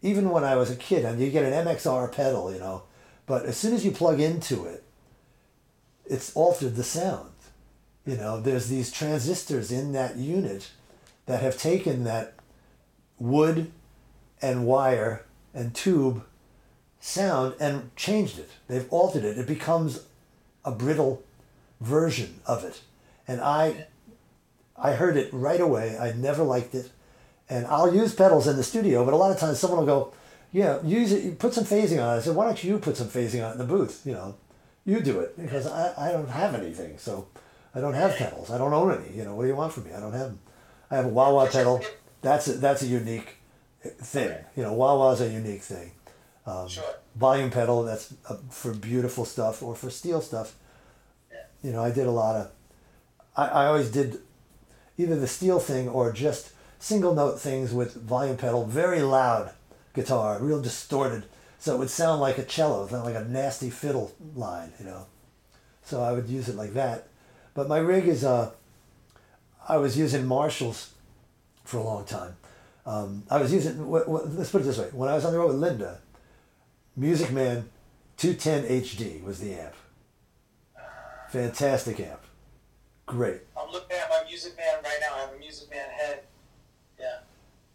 [0.02, 2.84] Even when I was a kid, and you get an MXR pedal, you know,
[3.31, 4.83] but as soon as you plug into it,
[6.05, 7.31] it's altered the sound.
[8.05, 10.72] You know, there's these transistors in that unit
[11.26, 12.35] that have taken that
[13.20, 13.70] wood
[14.43, 16.24] and wire and tube
[16.99, 18.51] sound and changed it.
[18.66, 19.39] They've altered it.
[19.39, 20.07] It becomes
[20.64, 21.22] a brittle
[21.81, 22.81] version of it.
[23.28, 23.87] And I
[24.76, 25.97] I heard it right away.
[25.97, 26.91] I never liked it.
[27.49, 30.12] And I'll use pedals in the studio, but a lot of times someone will go,
[30.53, 32.18] Yeah, use it, put some phasing on it.
[32.18, 34.03] I said, Why don't you put some phasing on it in the booth?
[34.05, 34.34] You know,
[34.84, 35.40] you do it.
[35.40, 36.98] Because I, I don't have anything.
[36.98, 37.28] So
[37.74, 38.51] I don't have pedals.
[38.51, 39.16] I don't own any.
[39.16, 39.92] You know, what do you want from me?
[39.92, 40.40] I don't have them.
[40.90, 41.82] I have a wah wah pedal.
[42.22, 43.36] That's a, that's a unique
[43.82, 44.36] thing.
[44.57, 45.92] You know, wah wah's a unique thing.
[46.46, 46.68] Um,
[47.16, 50.55] Volume pedal, that's uh, for beautiful stuff or for steel stuff.
[51.62, 52.51] You know, I did a lot of,
[53.36, 54.20] I, I always did
[54.96, 59.53] either the steel thing or just single note things with volume pedal, very loud
[59.95, 61.24] guitar, real distorted.
[61.59, 65.07] So it would sound like a cello, sound like a nasty fiddle line, you know.
[65.82, 67.09] So I would use it like that.
[67.55, 68.53] But my rig is, uh,
[69.68, 70.93] I was using Marshalls
[71.64, 72.36] for a long time.
[72.86, 75.32] Um, I was using, wh- wh- let's put it this way, when I was on
[75.32, 76.01] the road with Linda,
[76.97, 77.68] Music Man
[78.16, 79.74] 210 HD was the amp.
[81.28, 82.20] Fantastic amp.
[83.07, 83.41] Great.
[83.57, 85.16] I'm looking at my Music Man right now.
[85.16, 86.20] I have a Music Man head.
[86.99, 87.18] Yeah.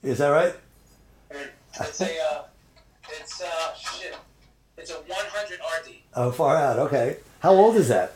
[0.04, 0.56] Is that right?
[1.82, 2.44] It's a, uh,
[3.20, 4.16] it's, uh, shit.
[4.78, 5.96] 800 RD.
[6.16, 6.80] Oh, far out.
[6.80, 7.18] Okay.
[7.40, 8.14] How old is that?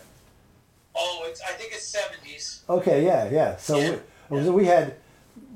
[0.96, 2.62] Oh, it's I think it's 70s.
[2.70, 3.56] Okay, yeah, yeah.
[3.58, 4.00] So
[4.30, 4.96] We, so we had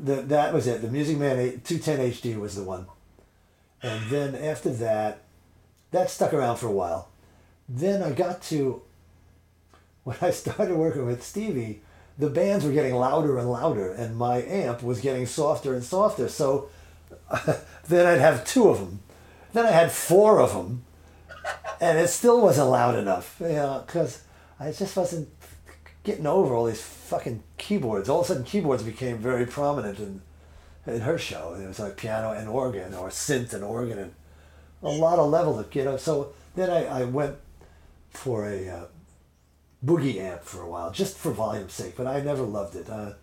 [0.01, 0.81] the that was it.
[0.81, 2.87] The Music Man 8, 210 HD was the one,
[3.81, 5.23] and then after that,
[5.91, 7.09] that stuck around for a while.
[7.67, 8.81] Then I got to
[10.03, 11.81] when I started working with Stevie,
[12.17, 16.29] the bands were getting louder and louder, and my amp was getting softer and softer.
[16.29, 16.69] So
[17.87, 18.99] then I'd have two of them.
[19.53, 20.83] Then I had four of them,
[21.79, 23.37] and it still wasn't loud enough.
[23.39, 24.23] You know, because
[24.59, 25.29] I just wasn't
[26.03, 28.09] getting over all these fucking keyboards.
[28.09, 30.21] All of a sudden, keyboards became very prominent in
[30.85, 31.55] in her show.
[31.59, 34.13] It was like piano and organ, or synth and organ, and
[34.81, 35.99] a lot of level to get up.
[35.99, 37.35] So then I, I went
[38.09, 38.85] for a uh,
[39.83, 41.95] boogie amp for a while, just for volume's sake.
[41.95, 42.89] But I never loved it.
[42.89, 43.13] Uh,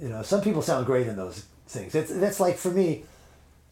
[0.00, 1.94] you know, some people sound great in those things.
[1.94, 3.04] It's that's like for me.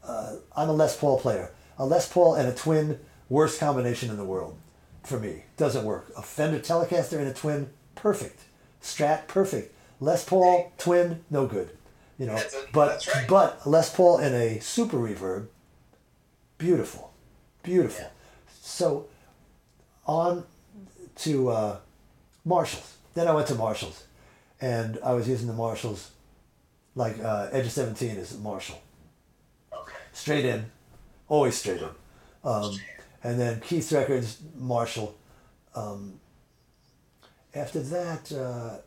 [0.05, 1.51] Uh, I'm a Les Paul player.
[1.78, 2.98] A Les Paul and a twin,
[3.28, 4.57] worst combination in the world.
[5.03, 6.12] For me, doesn't work.
[6.16, 8.40] A Fender Telecaster and a twin, perfect.
[8.82, 9.74] Strat, perfect.
[9.98, 11.70] Les Paul twin, no good.
[12.18, 12.38] You know,
[12.72, 15.46] but but Les Paul and a Super Reverb,
[16.59, 17.14] beautiful,
[17.62, 18.11] beautiful.
[18.61, 19.07] So,
[20.07, 20.44] on
[21.16, 21.76] to uh,
[22.44, 22.96] Marshalls.
[23.14, 24.05] Then I went to Marshalls,
[24.61, 26.11] and I was using the Marshalls,
[26.94, 28.82] like uh, Edge of Seventeen is Marshall.
[30.20, 30.66] Straight in,
[31.28, 31.88] always straight in.
[32.44, 32.78] Um,
[33.24, 35.16] and then Keith Richards, Marshall.
[35.74, 36.20] Um,
[37.54, 38.82] after that, uh,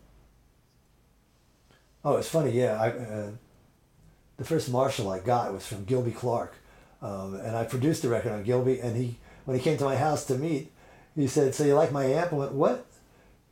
[2.05, 2.51] oh, it's funny.
[2.51, 3.31] Yeah, I, uh,
[4.37, 6.53] the first Marshall I got was from Gilby Clarke,
[7.01, 8.79] um, and I produced the record on Gilby.
[8.79, 10.71] And he, when he came to my house to meet,
[11.15, 12.85] he said, "So you like my amp?" I went, "What?"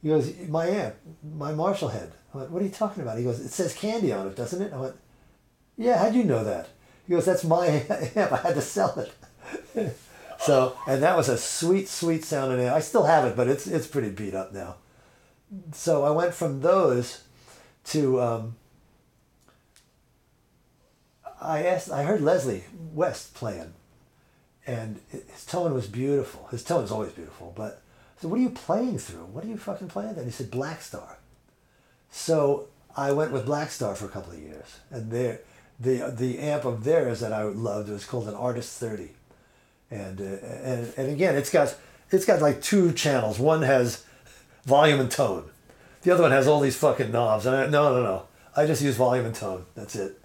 [0.04, 3.24] He goes, "My amp, my Marshall head." I went, "What are you talking about?" He
[3.24, 4.96] goes, "It says Candy on it, doesn't it?" I went,
[5.78, 6.70] "Yeah, how'd you know that?"
[7.12, 7.68] He goes, "That's my
[8.16, 8.32] amp.
[8.32, 9.98] I had to sell it."
[10.40, 12.74] so, and that was a sweet, sweet sounding amp.
[12.74, 14.76] I still have it, but it's it's pretty beat up now.
[15.74, 17.24] So I went from those
[17.88, 18.56] to um,
[21.42, 21.92] I asked.
[21.92, 23.74] I heard Leslie West playing,
[24.66, 26.48] and his tone was beautiful.
[26.50, 27.82] His tone is always beautiful, but
[28.18, 29.26] I said, "What are you playing through?
[29.26, 31.18] What are you fucking playing?" And he said, "Blackstar."
[32.10, 35.42] So I went with Blackstar for a couple of years, and there,
[35.82, 39.12] the the amp of theirs that I loved was called an Artist Thirty,
[39.90, 41.76] and uh, and and again, it's got
[42.12, 43.40] it's got like two channels.
[43.40, 44.06] One has
[44.66, 45.50] volume and tone,
[46.04, 47.46] the other one has all these fucking knobs.
[47.46, 48.24] And I, no, no, no,
[48.56, 49.66] I just use volume and tone.
[49.76, 50.22] That's it,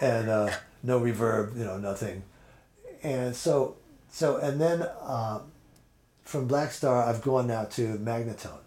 [0.00, 0.50] and uh,
[0.82, 2.22] no reverb, you know, nothing.
[3.02, 3.76] And so
[4.10, 5.40] so and then uh,
[6.22, 8.64] from Blackstar, I've gone now to Magnatone,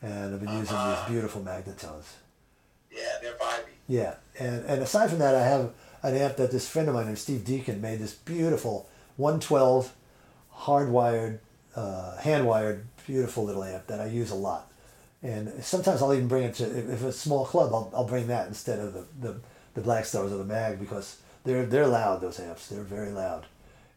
[0.00, 2.14] and I've been using these beautiful Magnatones.
[3.88, 5.72] Yeah, and and aside from that, I have
[6.02, 9.92] an amp that this friend of mine named Steve Deacon made this beautiful 112
[10.54, 11.38] hardwired,
[11.74, 14.70] uh, hand wired, beautiful little amp that I use a lot.
[15.22, 18.06] And sometimes I'll even bring it to if if it's a small club, I'll, I'll
[18.06, 19.40] bring that instead of the, the,
[19.74, 22.20] the Blackstars or the Mag because they're they're loud.
[22.20, 23.46] Those amps, they're very loud,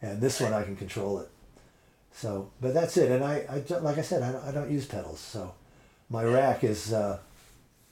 [0.01, 1.29] and this one I can control it.
[2.13, 3.11] So, but that's it.
[3.11, 5.19] And I, I like I said, I don't, I don't use pedals.
[5.19, 5.53] So,
[6.09, 7.19] my rack is uh,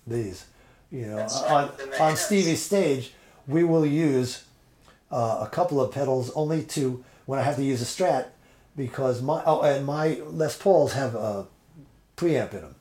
[0.08, 0.45] these.
[0.92, 3.14] You know, That's on on Stevie's stage,
[3.48, 4.44] we will use
[5.12, 8.28] uh, a couple of pedals only to when I have to use a Strat
[8.76, 11.48] because my oh and my Les Pauls have a
[12.18, 12.76] preamp in them.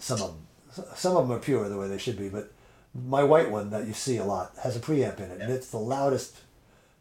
[0.00, 2.52] Some of them, some of them are pure the way they should be, but
[2.94, 5.70] my white one that you see a lot has a preamp in it, and it's
[5.70, 6.38] the loudest,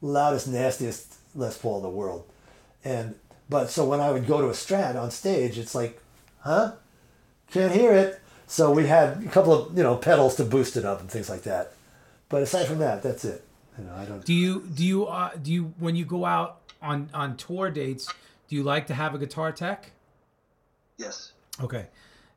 [0.01, 2.25] loudest, nastiest Les Paul in the world.
[2.83, 3.15] And
[3.49, 6.01] but so when I would go to a Strat on stage, it's like,
[6.39, 6.73] huh?
[7.51, 8.21] Can't hear it.
[8.51, 11.29] So we had a couple of you know pedals to boost it up and things
[11.29, 11.71] like that.
[12.27, 13.45] But aside from that, that's it.
[13.77, 14.25] You know, I don't.
[14.25, 18.13] Do you do you uh, do you when you go out on on tour dates?
[18.49, 19.91] Do you like to have a guitar tech?
[20.97, 21.31] Yes.
[21.63, 21.85] Okay.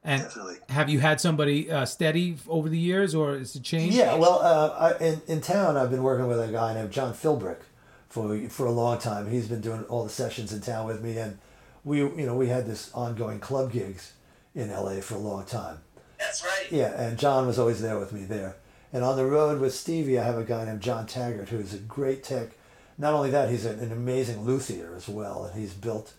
[0.04, 0.56] And Definitely.
[0.68, 3.96] have you had somebody uh, steady over the years, or is it changed?
[3.96, 7.12] Yeah, well, uh, I, in in town, I've been working with a guy named John
[7.12, 7.62] Philbrick
[8.08, 9.28] for for a long time.
[9.28, 11.38] He's been doing all the sessions in town with me, and
[11.82, 14.12] we you know we had this ongoing club gigs
[14.54, 15.02] in L.A.
[15.02, 15.78] for a long time.
[16.24, 16.66] That's right.
[16.70, 18.56] Yeah, and John was always there with me there.
[18.92, 21.78] And on the road with Stevie, I have a guy named John Taggart who's a
[21.78, 22.50] great tech.
[22.96, 26.12] Not only that, he's an, amazing luthier as well, and he's built.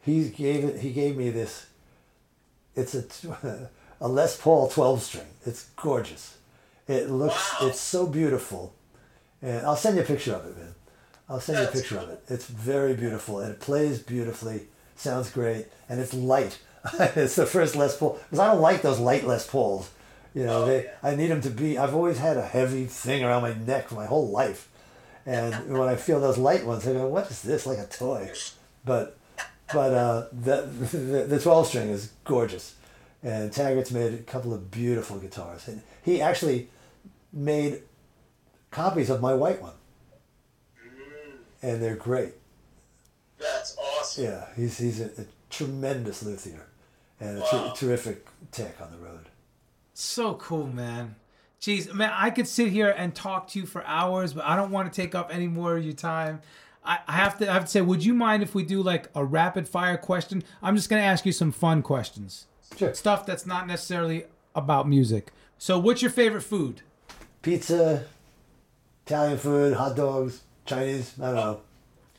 [0.00, 0.80] He gave it.
[0.80, 1.66] He gave me this.
[2.76, 3.68] It's a
[4.00, 5.26] a Les Paul twelve string.
[5.44, 6.38] It's gorgeous.
[6.86, 7.54] It looks.
[7.62, 8.74] It's so beautiful,
[9.42, 10.74] and I'll send you a picture of it, man.
[11.28, 12.22] I'll send you a picture of it.
[12.28, 14.68] It's very beautiful, and it plays beautifully.
[14.96, 16.58] Sounds great, and it's light.
[17.00, 19.90] it's the first Les Paul because I don't like those light Les Pauls.
[20.34, 20.90] You know, they.
[21.02, 21.76] I need them to be.
[21.76, 24.68] I've always had a heavy thing around my neck my whole life,
[25.26, 27.66] and when I feel those light ones, I go, "What is this?
[27.66, 28.30] Like a toy?"
[28.84, 29.18] But
[29.72, 32.76] but uh, the, the the twelve string is gorgeous,
[33.22, 36.68] and Taggart's made a couple of beautiful guitars, and he actually
[37.32, 37.82] made
[38.70, 39.74] copies of my white one,
[41.62, 42.34] and they're great.
[43.38, 44.24] That's awesome.
[44.24, 46.66] Yeah, he's he's a, a tremendous luthier,
[47.20, 49.28] and a ter- terrific tech on the road.
[49.94, 51.16] So cool, man.
[51.60, 54.70] Jeez, man, I could sit here and talk to you for hours, but I don't
[54.70, 56.40] want to take up any more of your time.
[56.82, 59.10] I, I have to I have to say, would you mind if we do like
[59.14, 60.42] a rapid fire question?
[60.62, 62.46] I'm just gonna ask you some fun questions.
[62.76, 62.94] Sure.
[62.94, 65.32] Stuff that's not necessarily about music.
[65.58, 66.80] So what's your favorite food?
[67.42, 68.06] Pizza,
[69.06, 71.14] Italian food, hot dogs, Chinese.
[71.20, 71.60] I don't know.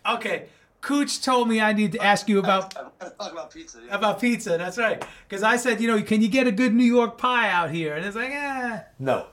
[0.08, 0.46] Okay.
[0.82, 2.72] Kootch told me I need to ask you about
[3.20, 3.80] talk about pizza.
[3.86, 3.96] Yeah.
[3.96, 4.58] about pizza.
[4.58, 5.04] That's right.
[5.28, 7.96] Because I said, you know, can you get a good New York pie out here?
[7.96, 8.80] And it's like, eh.
[8.98, 9.28] No,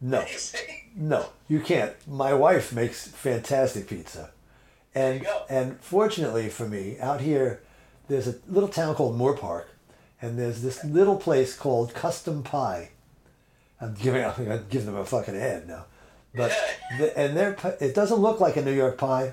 [0.00, 0.24] no,
[0.96, 1.26] no.
[1.48, 1.94] You can't.
[2.06, 4.30] My wife makes fantastic pizza,
[4.94, 5.44] and go.
[5.48, 7.62] and fortunately for me, out here,
[8.08, 9.64] there's a little town called Moorpark,
[10.20, 12.90] and there's this little place called Custom Pie.
[13.80, 15.86] I'm giving I'm gonna give them a fucking ad now,
[16.34, 16.52] but
[16.98, 19.32] the, and their it doesn't look like a New York pie,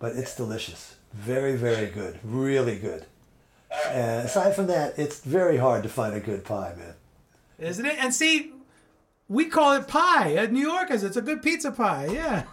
[0.00, 0.95] but it's delicious.
[1.16, 2.18] Very very good.
[2.22, 3.06] Really good.
[3.88, 6.94] And aside from that, it's very hard to find a good pie, man.
[7.58, 7.96] Isn't it?
[7.98, 8.52] And see,
[9.28, 11.02] we call it pie at New Yorkers.
[11.02, 12.06] It's a good pizza pie.
[12.12, 12.44] Yeah.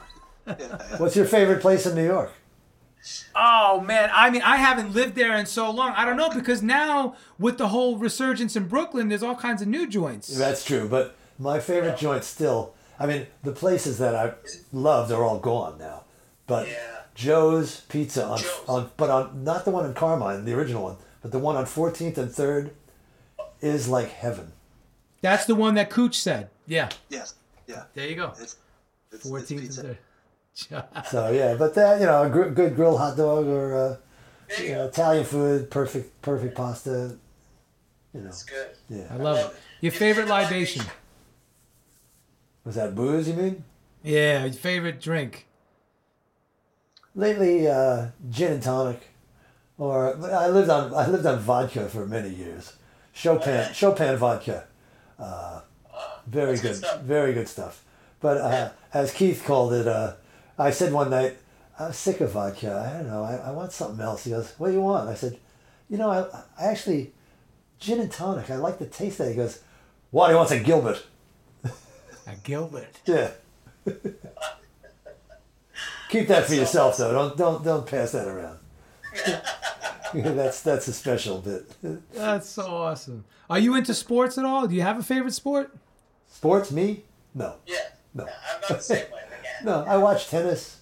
[0.97, 2.31] What's your favorite place in New York?
[3.35, 5.91] Oh man, I mean, I haven't lived there in so long.
[5.95, 9.67] I don't know because now with the whole resurgence in Brooklyn, there's all kinds of
[9.67, 10.27] new joints.
[10.37, 12.73] That's true, but my favorite joint still.
[12.99, 14.33] I mean, the places that I
[14.71, 16.03] loved are all gone now.
[16.47, 17.02] But Yeah.
[17.15, 18.61] Joe's Pizza on Joe's.
[18.67, 21.65] on but on not the one in Carmine, the original one, but the one on
[21.65, 22.71] 14th and 3rd
[23.61, 24.51] is like heaven.
[25.21, 26.49] That's the one that Kootch said.
[26.67, 26.89] Yeah.
[27.09, 27.35] Yes.
[27.67, 27.83] Yeah.
[27.93, 28.29] There you go.
[28.31, 28.55] It's, it's,
[29.11, 29.81] it's 14th pizza.
[29.81, 29.97] and 3rd.
[31.09, 33.97] So yeah, but that you know, a gr- good grilled hot dog or uh,
[34.59, 34.85] you you know.
[34.85, 37.17] Italian food, perfect perfect pasta.
[38.13, 38.67] You know, It's good.
[38.87, 39.07] yeah.
[39.09, 39.55] I love it.
[39.81, 40.85] Your favorite libation?
[42.65, 43.27] Was that booze?
[43.27, 43.63] You mean?
[44.03, 45.47] Yeah, your favorite drink.
[47.15, 49.01] Lately, uh, gin and tonic,
[49.77, 52.73] or I lived on I lived on vodka for many years.
[53.13, 54.65] Chopin Chopin vodka,
[55.19, 55.61] uh,
[56.25, 57.01] very good good, stuff.
[57.01, 57.83] very good stuff.
[58.19, 60.13] But uh, as Keith called it, uh,
[60.57, 61.37] I said one night,
[61.79, 62.89] I'm sick of vodka.
[62.89, 63.23] I don't know.
[63.23, 64.23] I, I want something else.
[64.23, 65.09] He goes, What do you want?
[65.09, 65.37] I said,
[65.89, 67.11] You know, I, I actually
[67.79, 68.49] gin and tonic.
[68.49, 69.31] I like the taste of it.
[69.31, 69.59] He goes,
[70.13, 71.03] do you want a Gilbert?
[71.65, 72.99] A Gilbert.
[73.05, 73.31] Yeah.
[76.13, 77.11] Keep that for yourself, though.
[77.11, 78.59] Don't don't don't pass that around.
[80.13, 81.65] that's that's a special bit.
[82.13, 83.25] That's so awesome.
[83.49, 84.67] Are you into sports at all?
[84.67, 85.75] Do you have a favorite sport?
[86.29, 87.03] Sports, me?
[87.33, 87.77] No, Yeah.
[88.13, 89.21] no, I'm not the same way.
[89.43, 89.49] Yeah.
[89.65, 89.83] no.
[89.87, 90.77] I watch tennis.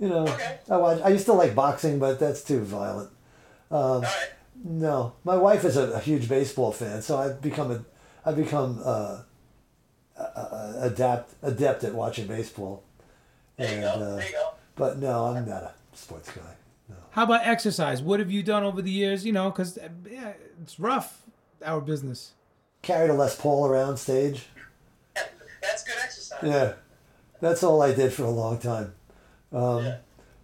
[0.00, 0.58] You know, Okay.
[0.68, 1.00] I watch.
[1.04, 3.10] I used to like boxing, but that's too violent.
[3.70, 4.30] All right.
[4.64, 7.84] No, my wife is a, a huge baseball fan, so I've become a,
[8.28, 9.20] I've become uh,
[10.16, 12.82] a, a, adapt adept at watching baseball.
[13.56, 13.86] There you go.
[13.88, 14.48] uh, there you go.
[14.76, 16.40] But no, I'm not a sports guy.
[16.88, 16.96] No.
[17.10, 18.02] How about exercise?
[18.02, 19.24] What have you done over the years?
[19.26, 19.78] You know, because
[20.10, 21.22] yeah, it's rough,
[21.64, 22.32] our business.
[22.82, 24.46] Carried a Les Paul around stage.
[25.14, 26.40] That's good exercise.
[26.42, 26.72] Yeah,
[27.40, 28.94] that's all I did for a long time.
[29.52, 29.96] Um, Yeah.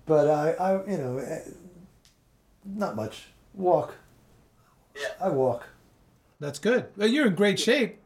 [0.07, 1.41] But I, I, you know, eh,
[2.65, 3.27] not much.
[3.55, 3.95] Walk.
[4.97, 5.09] Yeah.
[5.21, 5.67] I walk.
[6.41, 6.87] That's good.
[6.97, 7.99] Well, you're in great shape.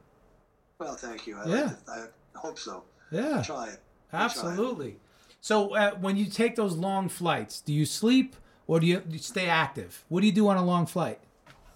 [0.78, 1.36] Well, thank you.
[1.38, 1.64] I, Yeah.
[1.86, 2.82] like I hope so.
[3.12, 3.78] Yeah, Try it.
[4.12, 4.24] I try.
[4.24, 4.96] absolutely.
[5.42, 8.36] So uh, when you take those long flights, do you sleep
[8.68, 10.04] or do you, do you stay active?
[10.08, 11.18] What do you do on a long flight?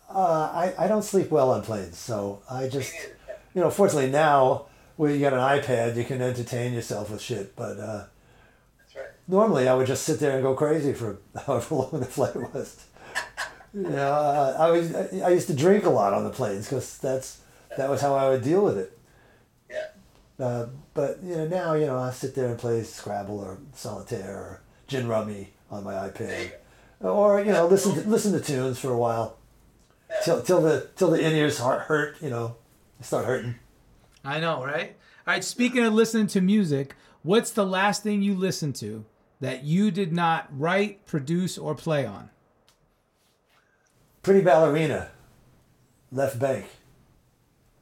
[0.08, 2.94] Uh, I, I don't sleep well on planes, so I just,
[3.54, 7.56] you know, fortunately now where you got an iPad, you can entertain yourself with shit.
[7.56, 8.04] But uh,
[8.78, 9.06] That's right.
[9.26, 12.86] normally I would just sit there and go crazy for however long the flight was.
[13.74, 16.98] you know, uh, I was I used to drink a lot on the planes because
[16.98, 17.40] that's
[17.76, 18.95] that was how I would deal with it.
[20.38, 24.36] Uh, but you know now you know I sit there and play Scrabble or Solitaire
[24.36, 26.52] or Gin Rummy on my iPad,
[27.00, 29.38] or you know listen to, listen to tunes for a while,
[30.24, 32.20] till till the till the in ears heart hurt.
[32.20, 32.56] You know,
[33.00, 33.54] start hurting.
[34.24, 34.96] I know, right?
[35.26, 39.04] All right, speaking of listening to music, what's the last thing you listened to
[39.40, 42.30] that you did not write, produce, or play on?
[44.22, 45.08] Pretty ballerina,
[46.12, 46.66] left bank.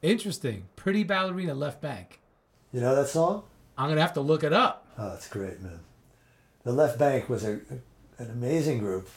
[0.04, 0.66] Interesting.
[0.76, 2.18] Pretty Ballerina Left Banke.
[2.74, 3.44] You know that song?
[3.78, 4.84] I'm going to have to look it up.
[4.98, 5.78] Oh, it's great, man.
[6.64, 7.60] The Left Banke was a,
[8.18, 9.08] an amazing group.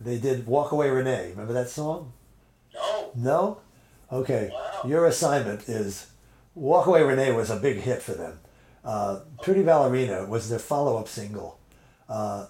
[0.00, 1.30] They did Walk Away Renee.
[1.30, 2.12] Remember that song?
[2.74, 3.10] No.
[3.14, 3.58] No?
[4.10, 4.50] Okay.
[4.52, 4.82] Wow.
[4.84, 6.08] Your assignment is
[6.56, 8.40] Walk Away Renee was a big hit for them.
[8.84, 11.60] Uh, Pretty Ballerina was their follow up single.
[12.08, 12.46] Uh,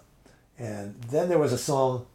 [0.58, 2.06] and then there was a song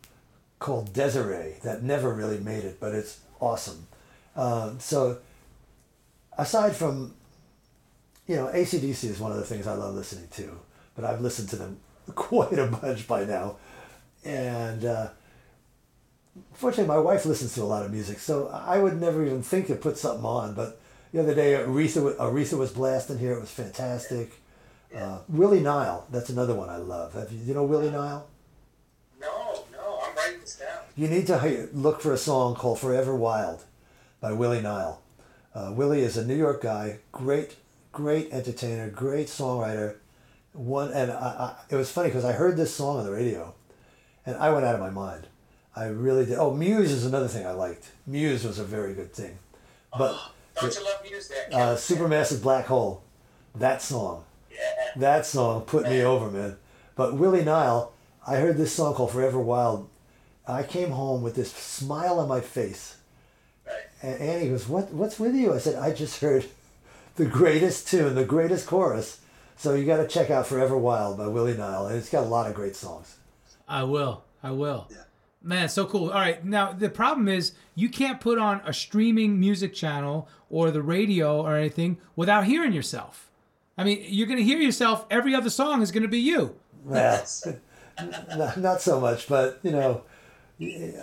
[0.57, 3.85] called Desiree that never really made it, but it's awesome.
[4.35, 5.19] Um, so,
[6.35, 7.13] aside from,
[8.27, 10.59] you know, ACDC is one of the things I love listening to,
[10.95, 11.79] but I've listened to them
[12.15, 13.57] quite a bunch by now.
[14.23, 15.09] And uh,
[16.53, 19.67] fortunately, my wife listens to a lot of music, so I would never even think
[19.67, 20.53] to put something on.
[20.53, 20.79] But
[21.11, 23.33] the other day, Aretha, Aretha was blasting here.
[23.33, 24.31] It was fantastic.
[24.95, 27.13] Uh, Willie Nile, that's another one I love.
[27.13, 28.27] Have you, you know Willie Nile?
[29.19, 30.83] No, no, I'm writing this down.
[30.95, 33.63] You need to look for a song called Forever Wild
[34.21, 35.01] by Willie Nile.
[35.55, 37.55] Uh, Willie is a New York guy, great,
[37.93, 39.95] great entertainer, great songwriter.
[40.51, 43.53] One and I, I, it was funny because I heard this song on the radio,
[44.25, 45.27] and I went out of my mind.
[45.75, 46.37] I really did.
[46.37, 47.91] Oh, Muse is another thing I liked.
[48.05, 49.37] Muse was a very good thing,
[49.97, 50.15] but
[50.59, 51.37] Don't you love music?
[51.51, 53.01] uh, Supermassive Black Hole,
[53.55, 54.57] that song, yeah.
[54.97, 56.57] that song put me over, man.
[56.95, 57.91] But Willie Nile,
[58.27, 59.89] I heard this song called Forever Wild.
[60.47, 62.97] I came home with this smile on my face.
[64.03, 64.91] And Annie goes, "What?
[64.91, 66.45] What's with you?" I said, "I just heard
[67.15, 69.19] the greatest tune, the greatest chorus.
[69.55, 72.27] So you got to check out Forever Wild by Willie Nile, and it's got a
[72.27, 73.17] lot of great songs."
[73.67, 74.23] I will.
[74.41, 74.87] I will.
[74.91, 74.97] Yeah.
[75.41, 76.09] Man, so cool.
[76.09, 76.43] All right.
[76.43, 81.41] Now, the problem is you can't put on a streaming music channel or the radio
[81.41, 83.29] or anything without hearing yourself.
[83.77, 85.05] I mean, you're going to hear yourself.
[85.09, 86.55] Every other song is going to be you.
[86.83, 87.25] Well,
[88.37, 90.03] not, not so much, but you know,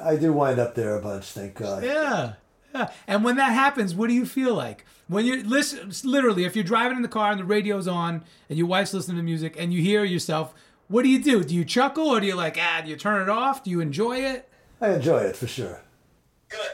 [0.02, 1.26] I do wind up there a bunch.
[1.26, 1.84] Thank God.
[1.84, 2.34] Yeah.
[2.74, 2.90] Yeah.
[3.06, 4.84] And when that happens, what do you feel like?
[5.08, 8.58] When you're listen, literally, if you're driving in the car and the radio's on and
[8.58, 10.54] your wife's listening to music and you hear yourself,
[10.88, 11.42] what do you do?
[11.42, 13.64] Do you chuckle or do you like, ah, do you turn it off?
[13.64, 14.48] Do you enjoy it?
[14.80, 15.82] I enjoy it for sure.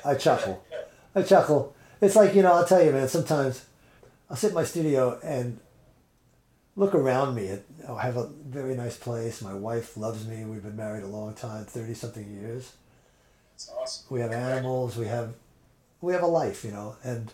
[0.04, 0.64] I chuckle.
[1.14, 1.74] I chuckle.
[2.00, 3.64] It's like, you know, I'll tell you, man, sometimes
[4.28, 5.60] I'll sit in my studio and
[6.76, 7.48] look around me.
[7.48, 9.40] At, I have a very nice place.
[9.42, 10.44] My wife loves me.
[10.44, 12.72] We've been married a long time, 30 something years.
[13.54, 14.06] It's awesome.
[14.10, 14.96] We have animals.
[14.96, 15.34] We have,
[16.00, 17.32] we have a life, you know, and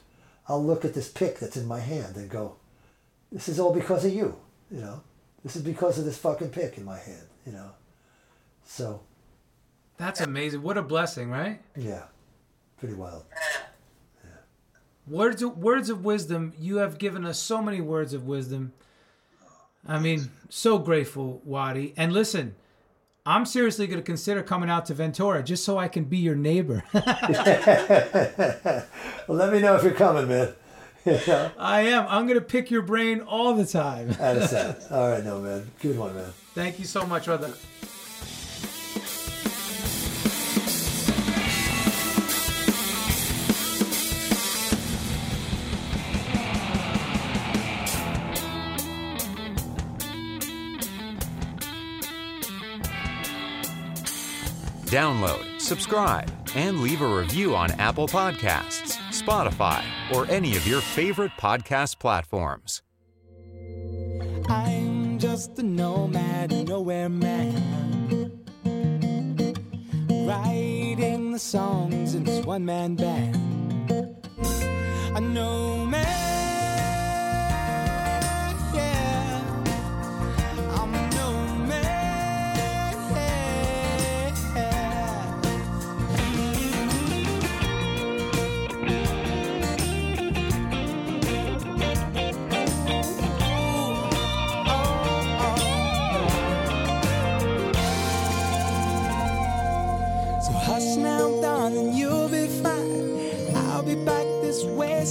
[0.48, 2.56] I'll look at this pick that's in my hand and go,
[3.30, 4.36] this is all because of you,
[4.70, 5.02] you know.
[5.42, 7.70] This is because of this fucking pick in my hand, you know.
[8.64, 9.00] So,
[9.96, 10.62] That's amazing.
[10.62, 11.60] What a blessing, right?
[11.76, 12.04] yeah,
[12.78, 13.24] pretty wild.
[15.06, 16.52] Words of, words of wisdom.
[16.58, 18.72] You have given us so many words of wisdom.
[19.86, 21.92] I mean, so grateful, Waddy.
[21.96, 22.54] And listen,
[23.24, 26.34] I'm seriously going to consider coming out to Ventura just so I can be your
[26.34, 26.82] neighbor.
[26.92, 27.04] well,
[29.28, 30.54] let me know if you're coming, man.
[31.04, 31.50] You know?
[31.58, 32.06] I am.
[32.08, 34.10] I'm going to pick your brain all the time.
[34.20, 34.76] Out of sight.
[34.88, 35.68] All right, no, man.
[35.80, 36.30] Good one, man.
[36.54, 37.52] Thank you so much, brother.
[54.92, 59.82] Download, subscribe, and leave a review on Apple Podcasts, Spotify,
[60.14, 62.82] or any of your favorite podcast platforms.
[64.50, 68.38] I'm just a nomad, nowhere man.
[70.26, 73.34] Writing the songs in this one man band.
[75.16, 76.31] A nomad,